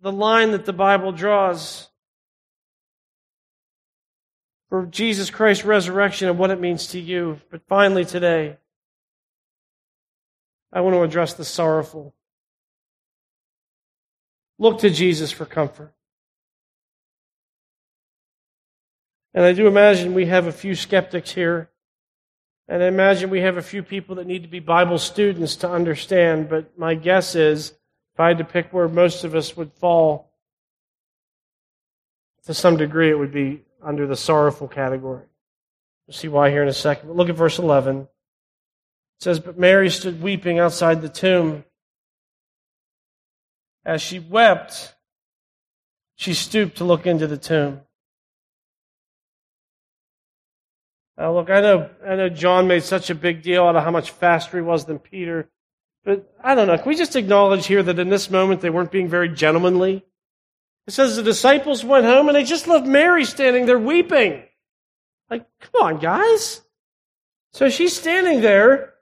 the 0.00 0.10
line 0.10 0.52
that 0.52 0.64
the 0.64 0.72
Bible 0.72 1.12
draws 1.12 1.89
for 4.70 4.86
Jesus 4.86 5.30
Christ's 5.30 5.64
resurrection 5.64 6.28
and 6.28 6.38
what 6.38 6.50
it 6.50 6.60
means 6.60 6.86
to 6.88 7.00
you. 7.00 7.40
But 7.50 7.62
finally, 7.68 8.04
today, 8.04 8.56
I 10.72 10.80
want 10.80 10.94
to 10.94 11.02
address 11.02 11.34
the 11.34 11.44
sorrowful. 11.44 12.14
Look 14.58 14.78
to 14.80 14.90
Jesus 14.90 15.32
for 15.32 15.44
comfort. 15.44 15.92
And 19.34 19.44
I 19.44 19.52
do 19.52 19.66
imagine 19.66 20.14
we 20.14 20.26
have 20.26 20.46
a 20.46 20.52
few 20.52 20.74
skeptics 20.74 21.32
here. 21.32 21.68
And 22.68 22.82
I 22.82 22.86
imagine 22.86 23.30
we 23.30 23.40
have 23.40 23.56
a 23.56 23.62
few 23.62 23.82
people 23.82 24.16
that 24.16 24.26
need 24.26 24.42
to 24.42 24.48
be 24.48 24.60
Bible 24.60 24.98
students 24.98 25.56
to 25.56 25.70
understand. 25.70 26.48
But 26.48 26.78
my 26.78 26.94
guess 26.94 27.34
is, 27.34 27.70
if 28.14 28.20
I 28.20 28.28
had 28.28 28.38
to 28.38 28.44
pick 28.44 28.72
where 28.72 28.88
most 28.88 29.24
of 29.24 29.34
us 29.34 29.56
would 29.56 29.72
fall, 29.72 30.32
to 32.44 32.54
some 32.54 32.76
degree, 32.76 33.10
it 33.10 33.18
would 33.18 33.32
be 33.32 33.62
under 33.82 34.06
the 34.06 34.16
sorrowful 34.16 34.68
category. 34.68 35.24
We'll 36.06 36.14
see 36.14 36.28
why 36.28 36.50
here 36.50 36.62
in 36.62 36.68
a 36.68 36.72
second. 36.72 37.08
But 37.08 37.16
look 37.16 37.28
at 37.28 37.36
verse 37.36 37.58
11. 37.58 38.00
It 38.00 38.08
says, 39.20 39.40
But 39.40 39.58
Mary 39.58 39.90
stood 39.90 40.22
weeping 40.22 40.58
outside 40.58 41.02
the 41.02 41.08
tomb. 41.08 41.64
As 43.84 44.02
she 44.02 44.18
wept, 44.18 44.94
she 46.16 46.34
stooped 46.34 46.78
to 46.78 46.84
look 46.84 47.06
into 47.06 47.26
the 47.26 47.38
tomb. 47.38 47.80
Now, 51.16 51.34
look, 51.34 51.50
I 51.50 51.60
know, 51.60 51.90
I 52.06 52.16
know 52.16 52.28
John 52.30 52.66
made 52.66 52.82
such 52.82 53.10
a 53.10 53.14
big 53.14 53.42
deal 53.42 53.64
out 53.64 53.76
of 53.76 53.84
how 53.84 53.90
much 53.90 54.10
faster 54.10 54.56
he 54.56 54.62
was 54.62 54.86
than 54.86 54.98
Peter, 54.98 55.50
but 56.02 56.34
I 56.42 56.54
don't 56.54 56.66
know. 56.66 56.78
Can 56.78 56.88
we 56.88 56.96
just 56.96 57.14
acknowledge 57.14 57.66
here 57.66 57.82
that 57.82 57.98
in 57.98 58.08
this 58.08 58.30
moment 58.30 58.62
they 58.62 58.70
weren't 58.70 58.90
being 58.90 59.08
very 59.08 59.28
gentlemanly? 59.28 60.04
It 60.86 60.92
says 60.92 61.16
the 61.16 61.22
disciples 61.22 61.84
went 61.84 62.04
home 62.04 62.28
and 62.28 62.36
they 62.36 62.44
just 62.44 62.66
left 62.66 62.86
Mary 62.86 63.24
standing 63.24 63.66
there 63.66 63.78
weeping. 63.78 64.42
Like, 65.28 65.46
come 65.60 65.82
on, 65.82 65.98
guys. 65.98 66.62
So 67.52 67.68
she's 67.68 67.96
standing 67.96 68.40
there 68.40 68.94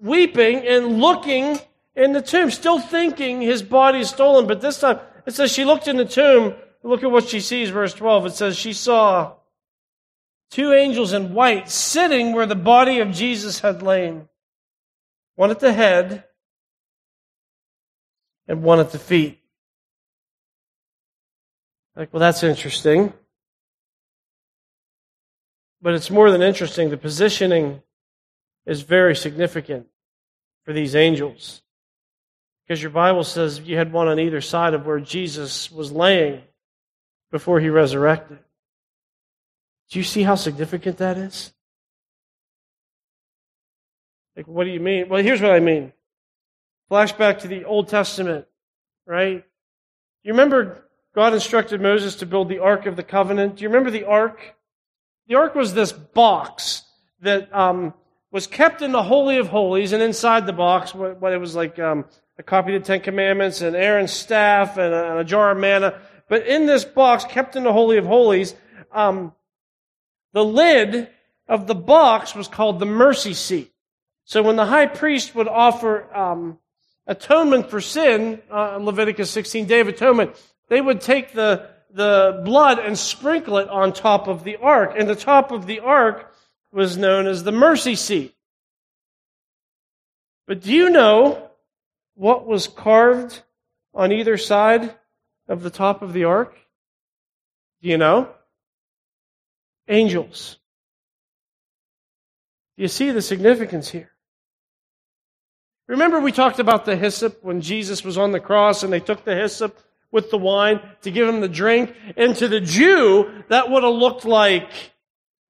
weeping 0.00 0.66
and 0.66 1.00
looking 1.00 1.58
in 1.94 2.12
the 2.12 2.20
tomb, 2.20 2.50
still 2.50 2.78
thinking 2.78 3.40
his 3.40 3.62
body 3.62 4.00
is 4.00 4.10
stolen. 4.10 4.46
But 4.46 4.60
this 4.60 4.80
time, 4.80 5.00
it 5.26 5.34
says 5.34 5.52
she 5.52 5.64
looked 5.64 5.88
in 5.88 5.96
the 5.96 6.04
tomb. 6.04 6.54
Look 6.82 7.02
at 7.02 7.10
what 7.10 7.28
she 7.28 7.40
sees, 7.40 7.70
verse 7.70 7.94
12. 7.94 8.26
It 8.26 8.34
says 8.34 8.56
she 8.56 8.72
saw 8.72 9.34
two 10.50 10.72
angels 10.72 11.12
in 11.12 11.34
white 11.34 11.68
sitting 11.68 12.32
where 12.32 12.46
the 12.46 12.54
body 12.54 13.00
of 13.00 13.10
Jesus 13.10 13.60
had 13.60 13.82
lain. 13.82 14.28
One 15.34 15.50
at 15.50 15.60
the 15.60 15.72
head 15.72 16.24
and 18.46 18.62
one 18.62 18.78
at 18.78 18.92
the 18.92 18.98
feet. 18.98 19.40
Like, 21.96 22.12
well, 22.12 22.20
that's 22.20 22.42
interesting. 22.42 23.12
But 25.80 25.94
it's 25.94 26.10
more 26.10 26.30
than 26.30 26.42
interesting. 26.42 26.90
The 26.90 26.96
positioning 26.96 27.82
is 28.66 28.82
very 28.82 29.16
significant 29.16 29.86
for 30.64 30.72
these 30.72 30.94
angels. 30.94 31.62
Because 32.66 32.82
your 32.82 32.90
Bible 32.90 33.24
says 33.24 33.60
you 33.60 33.76
had 33.76 33.92
one 33.92 34.08
on 34.08 34.18
either 34.18 34.40
side 34.40 34.74
of 34.74 34.84
where 34.84 35.00
Jesus 35.00 35.70
was 35.70 35.92
laying 35.92 36.42
before 37.30 37.60
he 37.60 37.68
resurrected. 37.68 38.38
Do 39.90 39.98
you 39.98 40.04
see 40.04 40.22
how 40.22 40.34
significant 40.34 40.98
that 40.98 41.16
is? 41.16 41.52
Like, 44.36 44.48
what 44.48 44.64
do 44.64 44.70
you 44.70 44.80
mean? 44.80 45.08
Well, 45.08 45.22
here's 45.22 45.40
what 45.40 45.52
I 45.52 45.60
mean. 45.60 45.92
Flashback 46.90 47.40
to 47.40 47.48
the 47.48 47.64
Old 47.64 47.88
Testament, 47.88 48.46
right? 49.06 49.44
You 50.24 50.32
remember 50.32 50.85
God 51.16 51.32
instructed 51.32 51.80
Moses 51.80 52.16
to 52.16 52.26
build 52.26 52.50
the 52.50 52.58
Ark 52.58 52.84
of 52.84 52.94
the 52.94 53.02
Covenant. 53.02 53.56
Do 53.56 53.62
you 53.62 53.70
remember 53.70 53.90
the 53.90 54.04
Ark? 54.04 54.54
The 55.28 55.36
Ark 55.36 55.54
was 55.54 55.72
this 55.72 55.90
box 55.90 56.82
that 57.22 57.50
um, 57.54 57.94
was 58.30 58.46
kept 58.46 58.82
in 58.82 58.92
the 58.92 59.02
Holy 59.02 59.38
of 59.38 59.48
Holies, 59.48 59.94
and 59.94 60.02
inside 60.02 60.44
the 60.44 60.52
box, 60.52 60.94
what, 60.94 61.18
what 61.18 61.32
it 61.32 61.38
was 61.38 61.56
like 61.56 61.78
um, 61.78 62.04
a 62.38 62.42
copy 62.42 62.76
of 62.76 62.82
the 62.82 62.86
Ten 62.86 63.00
Commandments, 63.00 63.62
and 63.62 63.74
Aaron's 63.74 64.12
staff, 64.12 64.76
and 64.76 64.92
a, 64.92 65.12
and 65.12 65.18
a, 65.20 65.24
jar 65.24 65.52
of 65.52 65.56
manna. 65.56 65.98
But 66.28 66.46
in 66.46 66.66
this 66.66 66.84
box, 66.84 67.24
kept 67.24 67.56
in 67.56 67.64
the 67.64 67.72
Holy 67.72 67.96
of 67.96 68.04
Holies, 68.04 68.54
um, 68.92 69.32
the 70.34 70.44
lid 70.44 71.08
of 71.48 71.66
the 71.66 71.74
box 71.74 72.34
was 72.34 72.46
called 72.46 72.78
the 72.78 72.84
mercy 72.84 73.32
seat. 73.32 73.72
So 74.24 74.42
when 74.42 74.56
the 74.56 74.66
high 74.66 74.86
priest 74.86 75.34
would 75.34 75.48
offer 75.48 76.14
um, 76.14 76.58
atonement 77.06 77.70
for 77.70 77.80
sin, 77.80 78.42
uh, 78.52 78.76
Leviticus 78.76 79.30
16, 79.30 79.64
Day 79.64 79.80
of 79.80 79.88
Atonement, 79.88 80.36
they 80.68 80.80
would 80.80 81.00
take 81.00 81.32
the, 81.32 81.68
the 81.90 82.42
blood 82.44 82.78
and 82.78 82.98
sprinkle 82.98 83.58
it 83.58 83.68
on 83.68 83.92
top 83.92 84.28
of 84.28 84.44
the 84.44 84.56
ark. 84.56 84.94
And 84.96 85.08
the 85.08 85.16
top 85.16 85.52
of 85.52 85.66
the 85.66 85.80
ark 85.80 86.34
was 86.72 86.96
known 86.96 87.26
as 87.26 87.44
the 87.44 87.52
mercy 87.52 87.94
seat. 87.94 88.34
But 90.46 90.62
do 90.62 90.72
you 90.72 90.90
know 90.90 91.50
what 92.14 92.46
was 92.46 92.68
carved 92.68 93.42
on 93.94 94.12
either 94.12 94.36
side 94.36 94.94
of 95.48 95.62
the 95.62 95.70
top 95.70 96.02
of 96.02 96.12
the 96.12 96.24
ark? 96.24 96.56
Do 97.82 97.88
you 97.88 97.98
know? 97.98 98.28
Angels. 99.88 100.58
Do 102.76 102.82
you 102.82 102.88
see 102.88 103.10
the 103.10 103.22
significance 103.22 103.88
here? 103.88 104.10
Remember 105.88 106.18
we 106.18 106.32
talked 106.32 106.58
about 106.58 106.84
the 106.84 106.96
hyssop 106.96 107.42
when 107.42 107.60
Jesus 107.60 108.04
was 108.04 108.18
on 108.18 108.32
the 108.32 108.40
cross 108.40 108.82
and 108.82 108.92
they 108.92 109.00
took 109.00 109.24
the 109.24 109.36
hyssop 109.36 109.78
with 110.16 110.30
the 110.30 110.38
wine 110.38 110.80
to 111.02 111.10
give 111.10 111.28
him 111.28 111.42
the 111.42 111.48
drink. 111.48 111.94
And 112.16 112.34
to 112.36 112.48
the 112.48 112.58
Jew, 112.58 113.44
that 113.50 113.70
would 113.70 113.84
have 113.84 113.92
looked 113.92 114.24
like 114.24 114.72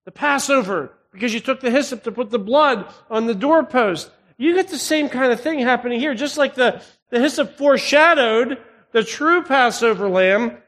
the 0.05 0.11
Passover 0.11 0.93
because 1.13 1.33
you 1.33 1.39
took 1.39 1.61
the 1.61 1.71
hyssop 1.71 2.03
to 2.03 2.13
put 2.13 2.31
the 2.31 2.39
blood 2.41 2.93
on 3.09 3.27
the 3.27 3.35
doorpost. 3.35 4.11
You 4.37 4.55
get 4.55 4.69
the 4.69 4.77
same 4.77 5.09
kind 5.09 5.33
of 5.33 5.41
thing 5.41 5.61
happening 5.61 6.01
here. 6.01 6.15
Just 6.15 6.37
like 6.37 6.57
the, 6.57 6.83
the 7.11 7.21
hyssop 7.21 7.57
foreshadowed 7.57 8.59
the 8.91 9.05
true 9.05 9.45
Passover 9.45 10.09
lamb, 10.09 10.59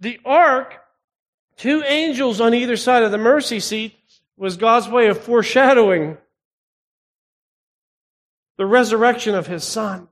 the 0.00 0.18
ark, 0.24 0.80
two 1.56 1.84
angels 1.84 2.40
on 2.40 2.54
either 2.54 2.76
side 2.76 3.04
of 3.04 3.12
the 3.12 3.18
mercy 3.18 3.60
seat, 3.60 3.94
was 4.36 4.56
God's 4.56 4.88
way 4.88 5.06
of 5.06 5.22
foreshadowing 5.22 6.18
the 8.58 8.66
resurrection 8.66 9.36
of 9.36 9.46
his 9.46 9.62
son. 9.62 10.08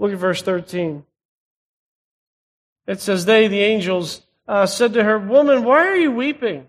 Look 0.00 0.12
at 0.12 0.18
verse 0.18 0.40
13. 0.40 1.04
It 2.86 3.00
says, 3.00 3.26
They, 3.26 3.48
the 3.48 3.60
angels, 3.60 4.22
uh, 4.48 4.64
said 4.64 4.94
to 4.94 5.04
her, 5.04 5.18
Woman, 5.18 5.62
why 5.62 5.86
are 5.86 5.94
you 5.94 6.10
weeping? 6.10 6.66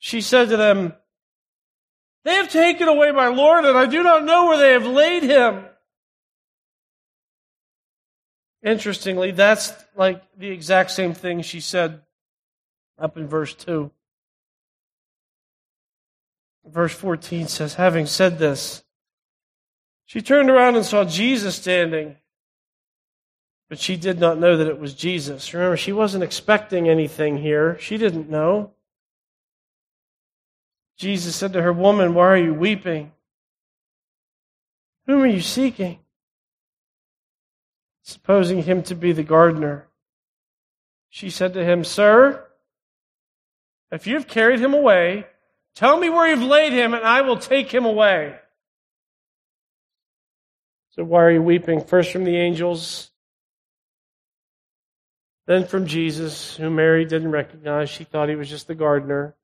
She 0.00 0.20
said 0.20 0.48
to 0.48 0.56
them, 0.56 0.94
They 2.24 2.34
have 2.34 2.50
taken 2.50 2.88
away 2.88 3.12
my 3.12 3.28
Lord, 3.28 3.64
and 3.64 3.78
I 3.78 3.86
do 3.86 4.02
not 4.02 4.24
know 4.24 4.46
where 4.46 4.58
they 4.58 4.72
have 4.72 4.86
laid 4.86 5.22
him. 5.22 5.64
Interestingly, 8.64 9.30
that's 9.30 9.72
like 9.94 10.20
the 10.36 10.48
exact 10.48 10.90
same 10.90 11.14
thing 11.14 11.42
she 11.42 11.60
said 11.60 12.02
up 12.98 13.16
in 13.16 13.28
verse 13.28 13.54
2. 13.54 13.92
Verse 16.66 16.92
14 16.92 17.46
says, 17.46 17.74
Having 17.74 18.06
said 18.06 18.40
this, 18.40 18.82
she 20.08 20.22
turned 20.22 20.48
around 20.48 20.74
and 20.74 20.86
saw 20.86 21.04
Jesus 21.04 21.56
standing, 21.56 22.16
but 23.68 23.78
she 23.78 23.94
did 23.98 24.18
not 24.18 24.38
know 24.38 24.56
that 24.56 24.66
it 24.66 24.80
was 24.80 24.94
Jesus. 24.94 25.52
Remember, 25.52 25.76
she 25.76 25.92
wasn't 25.92 26.24
expecting 26.24 26.88
anything 26.88 27.36
here. 27.36 27.78
She 27.78 27.98
didn't 27.98 28.30
know. 28.30 28.70
Jesus 30.96 31.36
said 31.36 31.52
to 31.52 31.60
her, 31.60 31.74
Woman, 31.74 32.14
why 32.14 32.24
are 32.28 32.38
you 32.38 32.54
weeping? 32.54 33.12
Whom 35.06 35.20
are 35.20 35.26
you 35.26 35.42
seeking? 35.42 35.98
Supposing 38.02 38.62
him 38.62 38.82
to 38.84 38.94
be 38.94 39.12
the 39.12 39.22
gardener. 39.22 39.88
She 41.10 41.28
said 41.28 41.52
to 41.52 41.62
him, 41.62 41.84
Sir, 41.84 42.46
if 43.92 44.06
you've 44.06 44.26
carried 44.26 44.60
him 44.60 44.72
away, 44.72 45.26
tell 45.74 45.98
me 45.98 46.08
where 46.08 46.30
you've 46.30 46.40
laid 46.40 46.72
him, 46.72 46.94
and 46.94 47.04
I 47.04 47.20
will 47.20 47.36
take 47.36 47.70
him 47.70 47.84
away. 47.84 48.36
So, 50.98 51.04
why 51.04 51.22
are 51.22 51.30
you 51.30 51.42
weeping? 51.42 51.80
First 51.80 52.10
from 52.10 52.24
the 52.24 52.36
angels, 52.36 53.12
then 55.46 55.64
from 55.64 55.86
Jesus, 55.86 56.56
who 56.56 56.70
Mary 56.70 57.04
didn't 57.04 57.30
recognize. 57.30 57.88
She 57.88 58.02
thought 58.02 58.28
he 58.28 58.34
was 58.34 58.50
just 58.50 58.66
the 58.66 58.74
gardener 58.74 59.36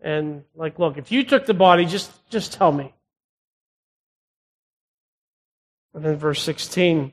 and 0.00 0.44
like, 0.54 0.78
look, 0.78 0.96
if 0.96 1.10
you 1.10 1.24
took 1.24 1.44
the 1.46 1.54
body, 1.54 1.86
just, 1.86 2.12
just 2.30 2.52
tell 2.52 2.70
me. 2.70 2.94
And 5.92 6.04
then 6.04 6.18
verse 6.18 6.40
16, 6.44 7.12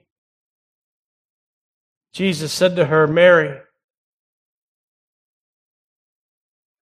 Jesus 2.14 2.54
said 2.54 2.76
to 2.76 2.86
her, 2.86 3.08
Mary. 3.08 3.60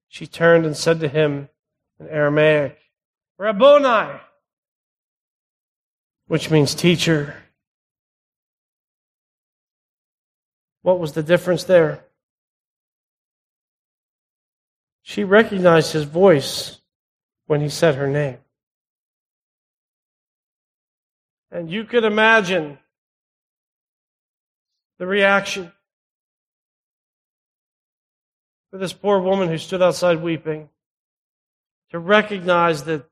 She 0.09 0.27
turned 0.27 0.65
and 0.65 0.75
said 0.75 0.99
to 0.99 1.07
him 1.07 1.47
in 2.01 2.09
Aramaic, 2.09 2.77
Rabboni, 3.37 4.19
which 6.29 6.51
means 6.51 6.75
teacher. 6.75 7.35
What 10.83 10.99
was 10.99 11.13
the 11.13 11.23
difference 11.23 11.63
there? 11.63 12.05
She 15.01 15.23
recognized 15.23 15.91
his 15.91 16.03
voice 16.03 16.81
when 17.47 17.61
he 17.61 17.69
said 17.69 17.95
her 17.95 18.07
name. 18.07 18.37
And 21.51 21.67
you 21.67 21.83
could 21.83 22.03
imagine 22.03 22.77
the 24.99 25.07
reaction 25.07 25.71
for 28.69 28.77
this 28.77 28.93
poor 28.93 29.19
woman 29.19 29.47
who 29.47 29.57
stood 29.57 29.81
outside 29.81 30.21
weeping 30.21 30.69
to 31.89 31.97
recognize 31.97 32.83
that 32.83 33.09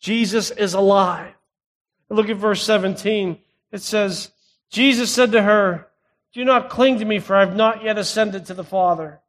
Jesus 0.00 0.50
is 0.50 0.74
alive. 0.74 1.32
Look 2.08 2.28
at 2.28 2.36
verse 2.36 2.62
17. 2.62 3.38
It 3.72 3.82
says, 3.82 4.30
Jesus 4.70 5.10
said 5.10 5.32
to 5.32 5.42
her, 5.42 5.88
Do 6.32 6.44
not 6.44 6.70
cling 6.70 6.98
to 7.00 7.04
me, 7.04 7.18
for 7.18 7.36
I 7.36 7.40
have 7.40 7.56
not 7.56 7.82
yet 7.82 7.98
ascended 7.98 8.46
to 8.46 8.54
the 8.54 8.64
Father. 8.64 9.20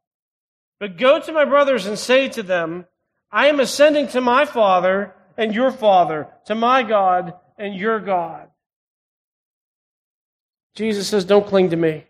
But 0.78 0.96
go 0.96 1.20
to 1.20 1.32
my 1.32 1.44
brothers 1.44 1.86
and 1.86 1.98
say 1.98 2.28
to 2.28 2.42
them, 2.42 2.86
I 3.30 3.48
am 3.48 3.60
ascending 3.60 4.08
to 4.08 4.20
my 4.20 4.44
Father 4.44 5.14
and 5.36 5.54
your 5.54 5.72
Father, 5.72 6.28
to 6.46 6.54
my 6.54 6.82
God 6.82 7.34
and 7.58 7.74
your 7.74 8.00
God. 8.00 8.48
Jesus 10.74 11.08
says, 11.08 11.24
Don't 11.24 11.46
cling 11.46 11.70
to 11.70 11.76
me. 11.76 12.04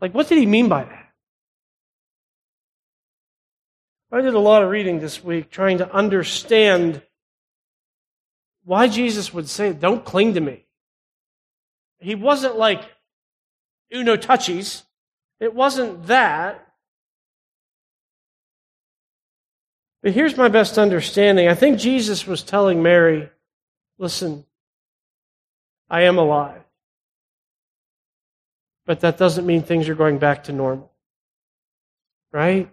Like, 0.00 0.14
what 0.14 0.28
did 0.28 0.38
he 0.38 0.46
mean 0.46 0.68
by 0.68 0.84
that? 0.84 1.06
I 4.12 4.22
did 4.22 4.34
a 4.34 4.40
lot 4.40 4.62
of 4.62 4.70
reading 4.70 4.98
this 4.98 5.22
week 5.22 5.50
trying 5.50 5.78
to 5.78 5.92
understand 5.92 7.02
why 8.64 8.88
Jesus 8.88 9.32
would 9.32 9.48
say, 9.48 9.72
Don't 9.72 10.04
cling 10.04 10.34
to 10.34 10.40
me. 10.40 10.64
He 11.98 12.14
wasn't 12.14 12.56
like 12.56 12.82
Uno 13.94 14.16
touchies. 14.16 14.82
It 15.38 15.54
wasn't 15.54 16.06
that. 16.06 16.66
But 20.02 20.12
here's 20.12 20.36
my 20.36 20.48
best 20.48 20.78
understanding. 20.78 21.48
I 21.48 21.54
think 21.54 21.78
Jesus 21.78 22.26
was 22.26 22.42
telling 22.42 22.82
Mary, 22.82 23.28
listen, 23.98 24.46
I 25.90 26.02
am 26.02 26.18
alive. 26.18 26.62
But 28.86 29.00
that 29.00 29.18
doesn't 29.18 29.46
mean 29.46 29.62
things 29.62 29.88
are 29.88 29.94
going 29.94 30.18
back 30.18 30.44
to 30.44 30.52
normal. 30.52 30.90
Right? 32.32 32.72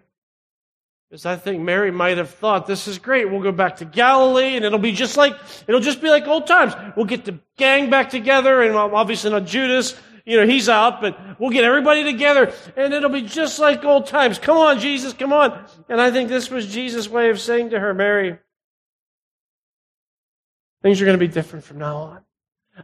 Because 1.08 1.24
I 1.24 1.36
think 1.36 1.62
Mary 1.62 1.90
might 1.90 2.18
have 2.18 2.30
thought, 2.30 2.66
this 2.66 2.86
is 2.86 2.98
great. 2.98 3.30
We'll 3.30 3.42
go 3.42 3.52
back 3.52 3.76
to 3.76 3.86
Galilee 3.86 4.56
and 4.56 4.64
it'll 4.64 4.78
be 4.78 4.92
just 4.92 5.16
like, 5.16 5.34
it'll 5.66 5.80
just 5.80 6.02
be 6.02 6.10
like 6.10 6.26
old 6.26 6.46
times. 6.46 6.74
We'll 6.96 7.06
get 7.06 7.24
the 7.24 7.38
gang 7.56 7.88
back 7.88 8.10
together 8.10 8.60
and 8.60 8.76
obviously 8.76 9.30
not 9.30 9.46
Judas 9.46 9.94
you 10.28 10.36
know, 10.36 10.46
he's 10.46 10.68
out, 10.68 11.00
but 11.00 11.18
we'll 11.40 11.48
get 11.48 11.64
everybody 11.64 12.04
together 12.04 12.52
and 12.76 12.92
it'll 12.92 13.08
be 13.08 13.22
just 13.22 13.58
like 13.58 13.82
old 13.82 14.06
times. 14.06 14.38
Come 14.38 14.58
on, 14.58 14.78
Jesus, 14.78 15.14
come 15.14 15.32
on. 15.32 15.58
And 15.88 16.02
I 16.02 16.10
think 16.10 16.28
this 16.28 16.50
was 16.50 16.66
Jesus' 16.66 17.08
way 17.08 17.30
of 17.30 17.40
saying 17.40 17.70
to 17.70 17.80
her, 17.80 17.94
Mary, 17.94 18.38
things 20.82 21.00
are 21.00 21.06
going 21.06 21.18
to 21.18 21.26
be 21.26 21.32
different 21.32 21.64
from 21.64 21.78
now 21.78 21.96
on. 21.96 22.20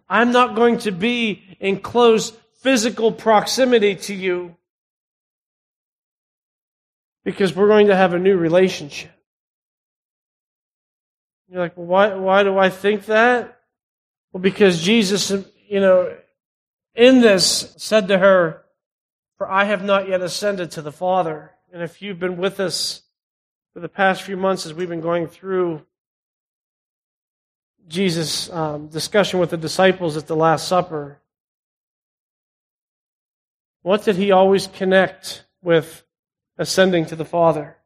I'm 0.08 0.32
not 0.32 0.56
going 0.56 0.78
to 0.78 0.90
be 0.90 1.42
in 1.60 1.80
close 1.80 2.30
physical 2.62 3.12
proximity 3.12 3.96
to 3.96 4.14
you 4.14 4.56
because 7.24 7.56
we're 7.56 7.68
going 7.68 7.87
to 7.88 7.96
have 7.96 8.12
a 8.12 8.18
new 8.18 8.37
relationship. 8.37 9.10
You're 11.48 11.60
like, 11.60 11.76
well, 11.76 11.87
why, 11.87 12.14
why 12.14 12.42
do 12.42 12.58
I 12.58 12.68
think 12.68 13.06
that? 13.06 13.60
Well, 14.32 14.42
because 14.42 14.82
Jesus, 14.82 15.30
you 15.68 15.80
know, 15.80 16.14
in 16.94 17.20
this 17.20 17.74
said 17.76 18.08
to 18.08 18.18
her, 18.18 18.64
For 19.38 19.50
I 19.50 19.64
have 19.64 19.84
not 19.84 20.08
yet 20.08 20.20
ascended 20.20 20.72
to 20.72 20.82
the 20.82 20.92
Father. 20.92 21.52
And 21.72 21.82
if 21.82 22.00
you've 22.00 22.18
been 22.18 22.37
with 22.37 22.60
us 22.60 23.02
for 23.72 23.80
the 23.80 23.88
past 23.88 24.22
few 24.22 24.37
months 24.37 24.64
as 24.66 24.74
we've 24.74 24.88
been 24.88 25.00
going 25.00 25.26
through 25.26 25.82
Jesus' 27.88 28.50
um, 28.50 28.88
discussion 28.88 29.40
with 29.40 29.50
the 29.50 29.56
disciples 29.56 30.16
at 30.16 30.26
the 30.26 30.37
Last 30.37 30.68
Supper, 30.68 31.18
what 33.82 34.04
did 34.04 34.16
he 34.16 34.32
always 34.32 34.66
connect 34.66 35.44
with 35.62 36.03
ascending 36.58 37.06
to 37.06 37.16
the 37.16 37.24
Father? 37.24 37.76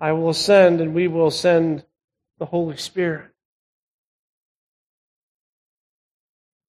I 0.00 0.12
will 0.12 0.30
ascend 0.30 0.80
and 0.80 0.94
we 0.94 1.08
will 1.08 1.30
send 1.30 1.84
the 2.38 2.46
Holy 2.46 2.76
Spirit. 2.76 3.26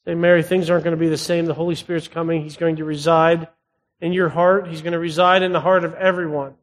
Say, 0.06 0.16
Mary, 0.16 0.44
things 0.44 0.70
aren't 0.70 0.84
going 0.84 0.96
to 0.96 1.00
be 1.00 1.10
the 1.10 1.18
same. 1.18 1.46
The 1.46 1.54
Holy 1.54 1.76
Spirit's 1.76 2.08
coming. 2.08 2.44
He's 2.44 2.58
going 2.58 2.76
to 2.76 2.86
reside 2.86 3.48
in 4.02 4.12
your 4.12 4.30
heart. 4.30 4.68
He's 4.68 4.82
going 4.82 4.94
to 4.94 5.00
reside 5.00 5.44
in 5.44 5.54
the 5.54 5.62
heart 5.62 5.86
of 5.86 5.94
everyone 5.96 6.56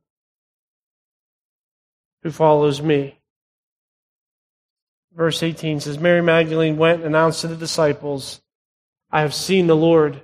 who 2.22 2.30
follows 2.30 2.82
me. 2.82 3.18
Verse 5.14 5.42
18 5.42 5.80
says, 5.80 5.98
Mary 5.98 6.22
Magdalene 6.22 6.76
went 6.76 6.98
and 6.98 7.06
announced 7.06 7.40
to 7.40 7.48
the 7.48 7.56
disciples, 7.56 8.40
I 9.10 9.22
have 9.22 9.34
seen 9.34 9.66
the 9.66 9.76
Lord. 9.76 10.22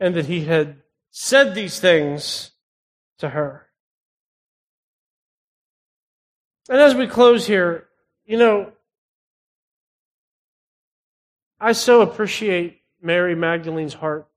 And 0.00 0.14
that 0.14 0.26
he 0.26 0.44
had 0.44 0.76
said 1.18 1.54
these 1.54 1.80
things 1.80 2.50
to 3.16 3.30
her. 3.30 3.66
And 6.68 6.78
as 6.78 6.94
we 6.94 7.06
close 7.06 7.46
here, 7.46 7.86
you 8.26 8.36
know, 8.36 8.70
I 11.58 11.72
so 11.72 12.02
appreciate 12.02 12.82
Mary 13.00 13.34
Magdalene's 13.34 13.94
heart. 13.94 14.28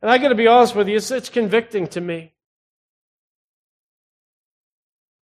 And 0.00 0.08
I 0.08 0.18
got 0.18 0.28
to 0.28 0.36
be 0.36 0.46
honest 0.46 0.76
with 0.76 0.86
you, 0.86 0.96
it's, 0.96 1.10
it's 1.10 1.28
convicting 1.28 1.88
to 1.88 2.00
me. 2.00 2.32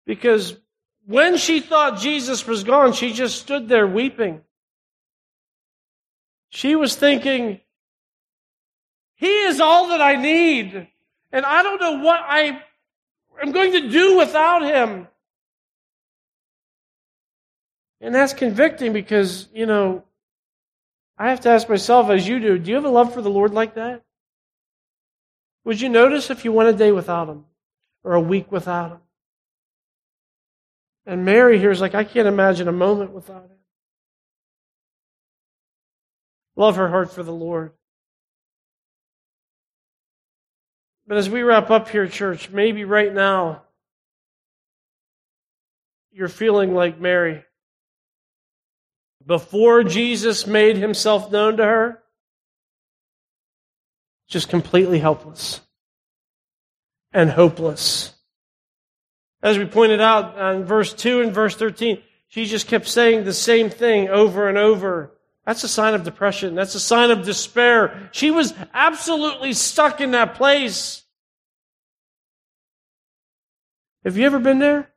Because 0.05 0.57
when 1.05 1.37
she 1.37 1.61
thought 1.61 1.97
Jesus 2.01 2.45
was 2.45 2.65
gone, 2.65 2.91
she 2.91 3.13
just 3.13 3.39
stood 3.39 3.69
there 3.69 3.87
weeping. 3.87 4.41
She 6.49 6.75
was 6.75 6.93
thinking, 6.93 7.61
He 9.15 9.43
is 9.43 9.59
all 9.59 9.89
that 9.89 10.01
I 10.01 10.15
need. 10.15 10.87
And 11.31 11.45
I 11.45 11.63
don't 11.63 11.81
know 11.81 12.03
what 12.03 12.19
I 12.21 12.61
am 13.41 13.51
going 13.51 13.71
to 13.73 13.89
do 13.89 14.17
without 14.17 14.63
Him. 14.63 15.07
And 18.01 18.13
that's 18.13 18.33
convicting 18.33 18.93
because, 18.93 19.47
you 19.53 19.65
know, 19.65 20.03
I 21.17 21.29
have 21.29 21.41
to 21.41 21.49
ask 21.49 21.69
myself, 21.69 22.09
as 22.09 22.27
you 22.27 22.39
do, 22.39 22.57
do 22.57 22.69
you 22.69 22.75
have 22.75 22.85
a 22.85 22.89
love 22.89 23.13
for 23.13 23.21
the 23.21 23.29
Lord 23.29 23.53
like 23.53 23.75
that? 23.75 24.03
Would 25.63 25.81
you 25.81 25.89
notice 25.89 26.29
if 26.29 26.45
you 26.45 26.51
went 26.51 26.69
a 26.69 26.73
day 26.73 26.91
without 26.91 27.29
Him 27.29 27.45
or 28.03 28.13
a 28.13 28.21
week 28.21 28.51
without 28.51 28.91
Him? 28.91 28.99
And 31.05 31.23
Mary 31.23 31.59
here 31.59 31.71
is 31.71 31.81
like, 31.81 31.93
I 31.93 32.03
can't 32.03 32.27
imagine 32.27 32.67
a 32.67 32.73
moment 32.73 33.11
without 33.11 33.43
him. 33.43 33.57
Love 36.55 36.77
her 36.77 36.89
heart 36.89 37.11
for 37.11 37.21
the 37.21 37.33
Lord. 37.33 37.73
But 41.07 41.17
as 41.17 41.29
we 41.29 41.43
wrap 41.43 41.69
up 41.69 41.89
here, 41.89 42.07
church, 42.07 42.49
maybe 42.49 42.83
right 42.83 43.13
now 43.13 43.63
you're 46.11 46.27
feeling 46.27 46.73
like 46.73 46.99
Mary. 46.99 47.43
Before 49.25 49.83
Jesus 49.83 50.47
made 50.47 50.77
himself 50.77 51.31
known 51.31 51.57
to 51.57 51.65
her, 51.65 52.03
just 54.27 54.49
completely 54.49 54.99
helpless 54.99 55.61
and 57.11 57.29
hopeless. 57.29 58.13
As 59.43 59.57
we 59.57 59.65
pointed 59.65 60.01
out 60.01 60.55
in 60.55 60.63
verse 60.63 60.93
2 60.93 61.21
and 61.21 61.31
verse 61.31 61.55
13, 61.55 62.01
she 62.27 62.45
just 62.45 62.67
kept 62.67 62.87
saying 62.87 63.23
the 63.23 63.33
same 63.33 63.69
thing 63.69 64.09
over 64.09 64.49
and 64.49 64.57
over. 64.57 65.14
That's 65.45 65.63
a 65.63 65.67
sign 65.67 65.93
of 65.93 66.03
depression. 66.03 66.55
That's 66.55 66.73
a 66.73 66.79
sign 66.79 67.11
of 67.11 67.23
despair. 67.23 68.09
She 68.11 68.31
was 68.31 68.53
absolutely 68.73 69.53
stuck 69.53 70.01
in 70.01 70.11
that 70.11 70.35
place. 70.35 71.03
Have 74.03 74.17
you 74.17 74.25
ever 74.25 74.39
been 74.39 74.59
there? 74.59 74.89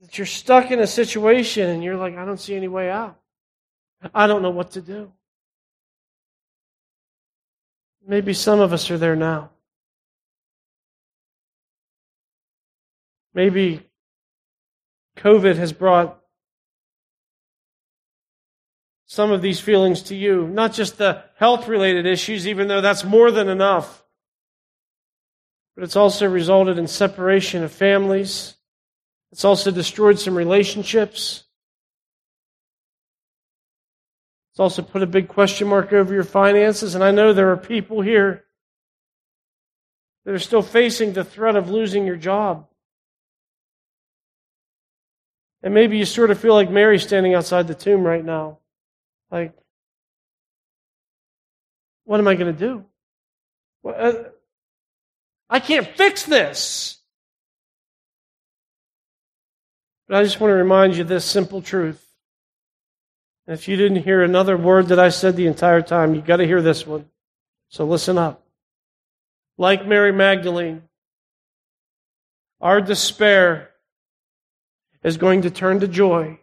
That 0.00 0.16
you're 0.16 0.26
stuck 0.26 0.70
in 0.70 0.78
a 0.78 0.86
situation 0.86 1.68
and 1.68 1.82
you're 1.82 1.96
like, 1.96 2.16
I 2.16 2.24
don't 2.24 2.40
see 2.40 2.54
any 2.54 2.68
way 2.68 2.88
out. 2.88 3.18
I 4.14 4.26
don't 4.26 4.42
know 4.42 4.50
what 4.50 4.72
to 4.72 4.80
do. 4.80 5.12
Maybe 8.06 8.32
some 8.32 8.60
of 8.60 8.72
us 8.72 8.90
are 8.90 8.98
there 8.98 9.14
now. 9.14 9.50
Maybe 13.34 13.82
COVID 15.16 15.56
has 15.56 15.72
brought 15.72 16.21
some 19.12 19.30
of 19.30 19.42
these 19.42 19.60
feelings 19.60 20.00
to 20.04 20.16
you. 20.16 20.48
Not 20.48 20.72
just 20.72 20.96
the 20.96 21.22
health 21.36 21.68
related 21.68 22.06
issues, 22.06 22.48
even 22.48 22.66
though 22.66 22.80
that's 22.80 23.04
more 23.04 23.30
than 23.30 23.50
enough. 23.50 24.02
But 25.74 25.84
it's 25.84 25.96
also 25.96 26.26
resulted 26.26 26.78
in 26.78 26.86
separation 26.86 27.62
of 27.62 27.70
families. 27.70 28.56
It's 29.30 29.44
also 29.44 29.70
destroyed 29.70 30.18
some 30.18 30.34
relationships. 30.34 31.44
It's 34.52 34.60
also 34.60 34.80
put 34.80 35.02
a 35.02 35.06
big 35.06 35.28
question 35.28 35.68
mark 35.68 35.92
over 35.92 36.14
your 36.14 36.24
finances. 36.24 36.94
And 36.94 37.04
I 37.04 37.10
know 37.10 37.34
there 37.34 37.52
are 37.52 37.58
people 37.58 38.00
here 38.00 38.44
that 40.24 40.32
are 40.32 40.38
still 40.38 40.62
facing 40.62 41.12
the 41.12 41.22
threat 41.22 41.54
of 41.54 41.68
losing 41.68 42.06
your 42.06 42.16
job. 42.16 42.66
And 45.62 45.74
maybe 45.74 45.98
you 45.98 46.06
sort 46.06 46.30
of 46.30 46.40
feel 46.40 46.54
like 46.54 46.70
Mary 46.70 46.98
standing 46.98 47.34
outside 47.34 47.68
the 47.68 47.74
tomb 47.74 48.04
right 48.04 48.24
now. 48.24 48.60
Like, 49.32 49.54
what 52.04 52.20
am 52.20 52.28
I 52.28 52.34
going 52.34 52.54
to 52.54 52.58
do? 52.58 52.84
Uh, 53.88 54.12
I 55.48 55.58
can't 55.58 55.88
fix 55.96 56.24
this. 56.24 56.98
But 60.06 60.18
I 60.18 60.22
just 60.22 60.38
want 60.38 60.50
to 60.50 60.56
remind 60.56 60.96
you 60.96 61.04
this 61.04 61.24
simple 61.24 61.62
truth. 61.62 62.06
If 63.46 63.68
you 63.68 63.76
didn't 63.76 64.04
hear 64.04 64.22
another 64.22 64.56
word 64.56 64.88
that 64.88 64.98
I 64.98 65.08
said 65.08 65.34
the 65.34 65.46
entire 65.46 65.80
time, 65.80 66.14
you've 66.14 66.26
got 66.26 66.36
to 66.36 66.46
hear 66.46 66.60
this 66.60 66.86
one. 66.86 67.06
So 67.70 67.86
listen 67.86 68.18
up. 68.18 68.46
Like 69.56 69.86
Mary 69.86 70.12
Magdalene, 70.12 70.82
our 72.60 72.82
despair 72.82 73.70
is 75.02 75.16
going 75.16 75.42
to 75.42 75.50
turn 75.50 75.80
to 75.80 75.88
joy 75.88 76.38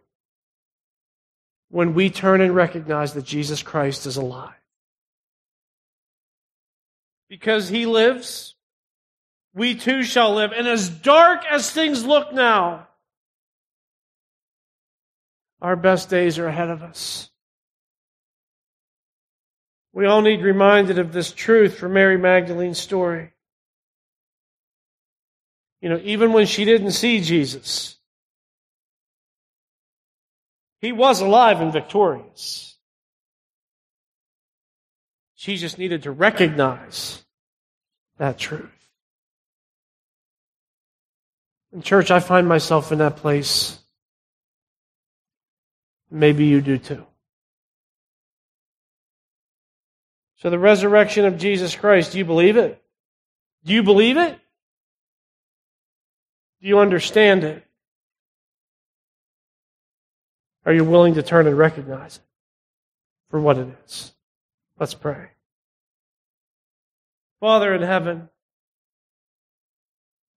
when 1.69 1.93
we 1.93 2.09
turn 2.09 2.41
and 2.41 2.55
recognize 2.55 3.13
that 3.13 3.25
Jesus 3.25 3.61
Christ 3.61 4.05
is 4.05 4.17
alive. 4.17 4.53
Because 7.29 7.69
he 7.69 7.85
lives, 7.85 8.55
we 9.53 9.75
too 9.75 10.03
shall 10.03 10.33
live. 10.33 10.51
And 10.51 10.67
as 10.67 10.89
dark 10.89 11.43
as 11.49 11.69
things 11.69 12.03
look 12.03 12.33
now, 12.33 12.87
our 15.61 15.75
best 15.75 16.09
days 16.09 16.39
are 16.39 16.47
ahead 16.47 16.69
of 16.69 16.81
us. 16.81 17.29
We 19.93 20.05
all 20.05 20.21
need 20.21 20.41
reminded 20.41 20.97
of 20.97 21.11
this 21.11 21.31
truth 21.31 21.77
from 21.77 21.93
Mary 21.93 22.17
Magdalene's 22.17 22.79
story. 22.79 23.33
You 25.81 25.89
know, 25.89 25.99
even 26.03 26.33
when 26.33 26.45
she 26.45 26.65
didn't 26.65 26.91
see 26.91 27.21
Jesus, 27.21 27.98
he 30.79 30.91
was 30.91 31.21
alive 31.21 31.61
and 31.61 31.73
victorious. 31.73 32.77
Just 35.35 35.77
needed 35.77 36.03
to 36.03 36.11
recognize 36.11 37.23
that 38.17 38.37
truth. 38.37 38.69
In 41.71 41.81
church, 41.81 42.11
I 42.11 42.19
find 42.19 42.47
myself 42.47 42.91
in 42.91 42.99
that 42.99 43.17
place. 43.17 43.79
Maybe 46.11 46.45
you 46.45 46.61
do 46.61 46.77
too. 46.77 47.05
So, 50.37 50.49
the 50.49 50.59
resurrection 50.59 51.25
of 51.25 51.37
Jesus 51.37 51.75
Christ, 51.75 52.13
do 52.13 52.17
you 52.17 52.25
believe 52.25 52.57
it? 52.57 52.81
Do 53.65 53.73
you 53.73 53.83
believe 53.83 54.17
it? 54.17 54.39
Do 56.61 56.67
you 56.67 56.79
understand 56.79 57.43
it? 57.43 57.65
Are 60.65 60.73
you 60.73 60.83
willing 60.83 61.15
to 61.15 61.23
turn 61.23 61.47
and 61.47 61.57
recognize 61.57 62.17
it 62.17 62.23
for 63.29 63.39
what 63.39 63.57
it 63.57 63.67
is? 63.85 64.13
Let's 64.79 64.93
pray. 64.93 65.29
Father 67.39 67.73
in 67.73 67.81
heaven, 67.81 68.29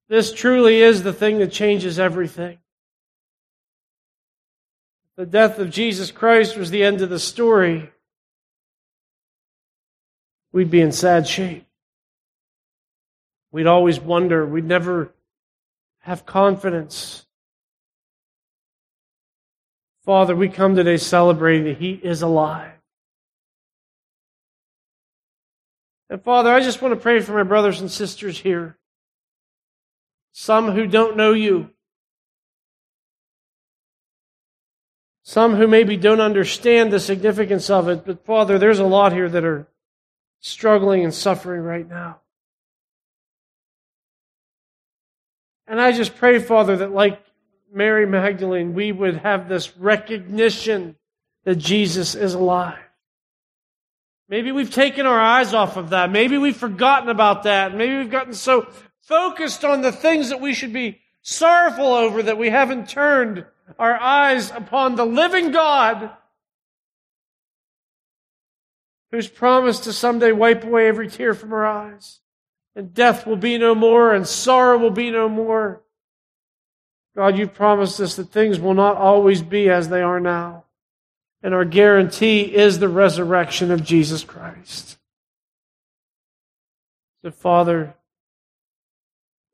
this 0.09 0.33
truly 0.33 0.83
is 0.83 1.03
the 1.03 1.13
thing 1.13 1.39
that 1.39 1.51
changes 1.53 1.99
everything. 1.99 2.59
The 5.17 5.27
death 5.27 5.59
of 5.59 5.71
Jesus 5.71 6.11
Christ 6.11 6.57
was 6.57 6.71
the 6.71 6.83
end 6.83 7.03
of 7.03 7.11
the 7.11 7.19
story. 7.19 7.91
We'd 10.53 10.71
be 10.71 10.81
in 10.81 10.93
sad 10.93 11.27
shape. 11.27 11.67
We'd 13.51 13.67
always 13.67 14.01
wonder. 14.01 14.47
We'd 14.47 14.65
never 14.65 15.13
have 16.01 16.27
confidence. 16.27 17.27
Father, 20.05 20.35
we 20.35 20.49
come 20.49 20.75
today 20.75 20.97
celebrating 20.97 21.65
that 21.65 21.79
He 21.79 21.93
is 21.93 22.23
alive. 22.23 22.73
And 26.11 26.23
Father, 26.23 26.53
I 26.53 26.61
just 26.61 26.83
want 26.83 26.93
to 26.93 27.01
pray 27.01 27.21
for 27.21 27.33
my 27.33 27.45
brothers 27.45 27.81
and 27.81 27.91
sisters 27.91 28.39
here. 28.39 28.77
Some 30.33 30.73
who 30.73 30.87
don't 30.87 31.17
know 31.17 31.33
you. 31.33 31.71
Some 35.23 35.55
who 35.55 35.67
maybe 35.67 35.97
don't 35.97 36.21
understand 36.21 36.93
the 36.93 37.01
significance 37.01 37.71
of 37.71 37.89
it. 37.89 38.05
But 38.05 38.27
Father, 38.27 38.59
there's 38.59 38.81
a 38.81 38.85
lot 38.85 39.13
here 39.13 39.29
that 39.29 39.45
are 39.45 39.69
struggling 40.41 41.05
and 41.05 41.15
suffering 41.15 41.63
right 41.63 41.89
now. 41.89 42.21
And 45.67 45.81
I 45.81 45.93
just 45.93 46.17
pray, 46.17 46.41
Father, 46.41 46.77
that 46.77 46.93
like 46.93 47.23
Mary 47.73 48.07
Magdalene, 48.07 48.75
we 48.75 48.93
would 48.93 49.17
have 49.19 49.49
this 49.49 49.77
recognition 49.77 50.97
that 51.45 51.57
Jesus 51.57 52.15
is 52.15 52.35
alive. 52.35 52.79
Maybe 54.29 54.53
we've 54.53 54.71
taken 54.71 55.07
our 55.07 55.21
eyes 55.21 55.55
off 55.55 55.77
of 55.77 55.91
that. 55.91 56.11
Maybe 56.11 56.39
we've 56.39 56.57
forgotten 56.57 57.09
about 57.09 57.43
that. 57.43 57.75
Maybe 57.75 57.97
we've 57.97 58.11
gotten 58.11 58.35
so 58.35 58.67
focused 59.03 59.65
on 59.65 59.83
the 59.83 59.93
things 59.93 60.29
that 60.29 60.41
we 60.41 60.55
should 60.55 60.73
be 60.73 61.01
sorrowful 61.23 61.93
over 61.93 62.23
that 62.23 62.39
we 62.39 62.51
haven't 62.51 62.89
turned 62.89 63.45
our 63.79 63.99
eyes 63.99 64.51
upon 64.51 64.97
the 64.97 65.05
living 65.05 65.51
God 65.51 66.11
who's 69.11 69.29
promised 69.29 69.85
to 69.85 69.93
someday 69.93 70.33
wipe 70.33 70.65
away 70.65 70.89
every 70.89 71.09
tear 71.09 71.35
from 71.35 71.53
our 71.53 71.67
eyes. 71.67 72.21
And 72.75 72.95
death 72.95 73.27
will 73.27 73.37
be 73.37 73.59
no 73.59 73.75
more 73.75 74.15
and 74.15 74.27
sorrow 74.27 74.79
will 74.79 74.91
be 74.91 75.11
no 75.11 75.29
more. 75.29 75.83
God, 77.15 77.37
you've 77.37 77.55
promised 77.55 78.01
us 78.01 78.17
that 78.17 78.31
things 78.31 78.59
will 78.59 78.75
not 78.75 78.97
always 78.97 79.43
be 79.43 79.69
as 79.69 79.89
they 79.89 80.01
are 80.01 80.21
now. 80.21 80.65
And 81.43 81.55
our 81.55 81.65
guarantee 81.65 82.55
is 82.55 82.79
the 82.79 82.89
resurrection 82.89 83.71
of 83.71 83.85
Jesus 83.85 84.25
Christ. 84.25 84.97
So, 87.23 87.31
Father, 87.31 87.95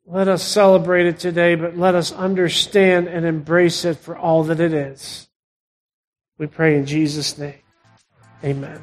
let 0.06 0.28
us 0.28 0.42
celebrate 0.42 1.06
it 1.06 1.18
today, 1.18 1.54
but 1.54 1.76
let 1.76 1.94
us 1.94 2.12
understand 2.12 3.08
and 3.08 3.26
embrace 3.26 3.84
it 3.84 3.98
for 3.98 4.16
all 4.16 4.44
that 4.44 4.60
it 4.60 4.72
is. 4.72 5.28
We 6.38 6.46
pray 6.46 6.76
in 6.76 6.86
Jesus' 6.86 7.36
name. 7.36 7.60
Amen. 8.44 8.82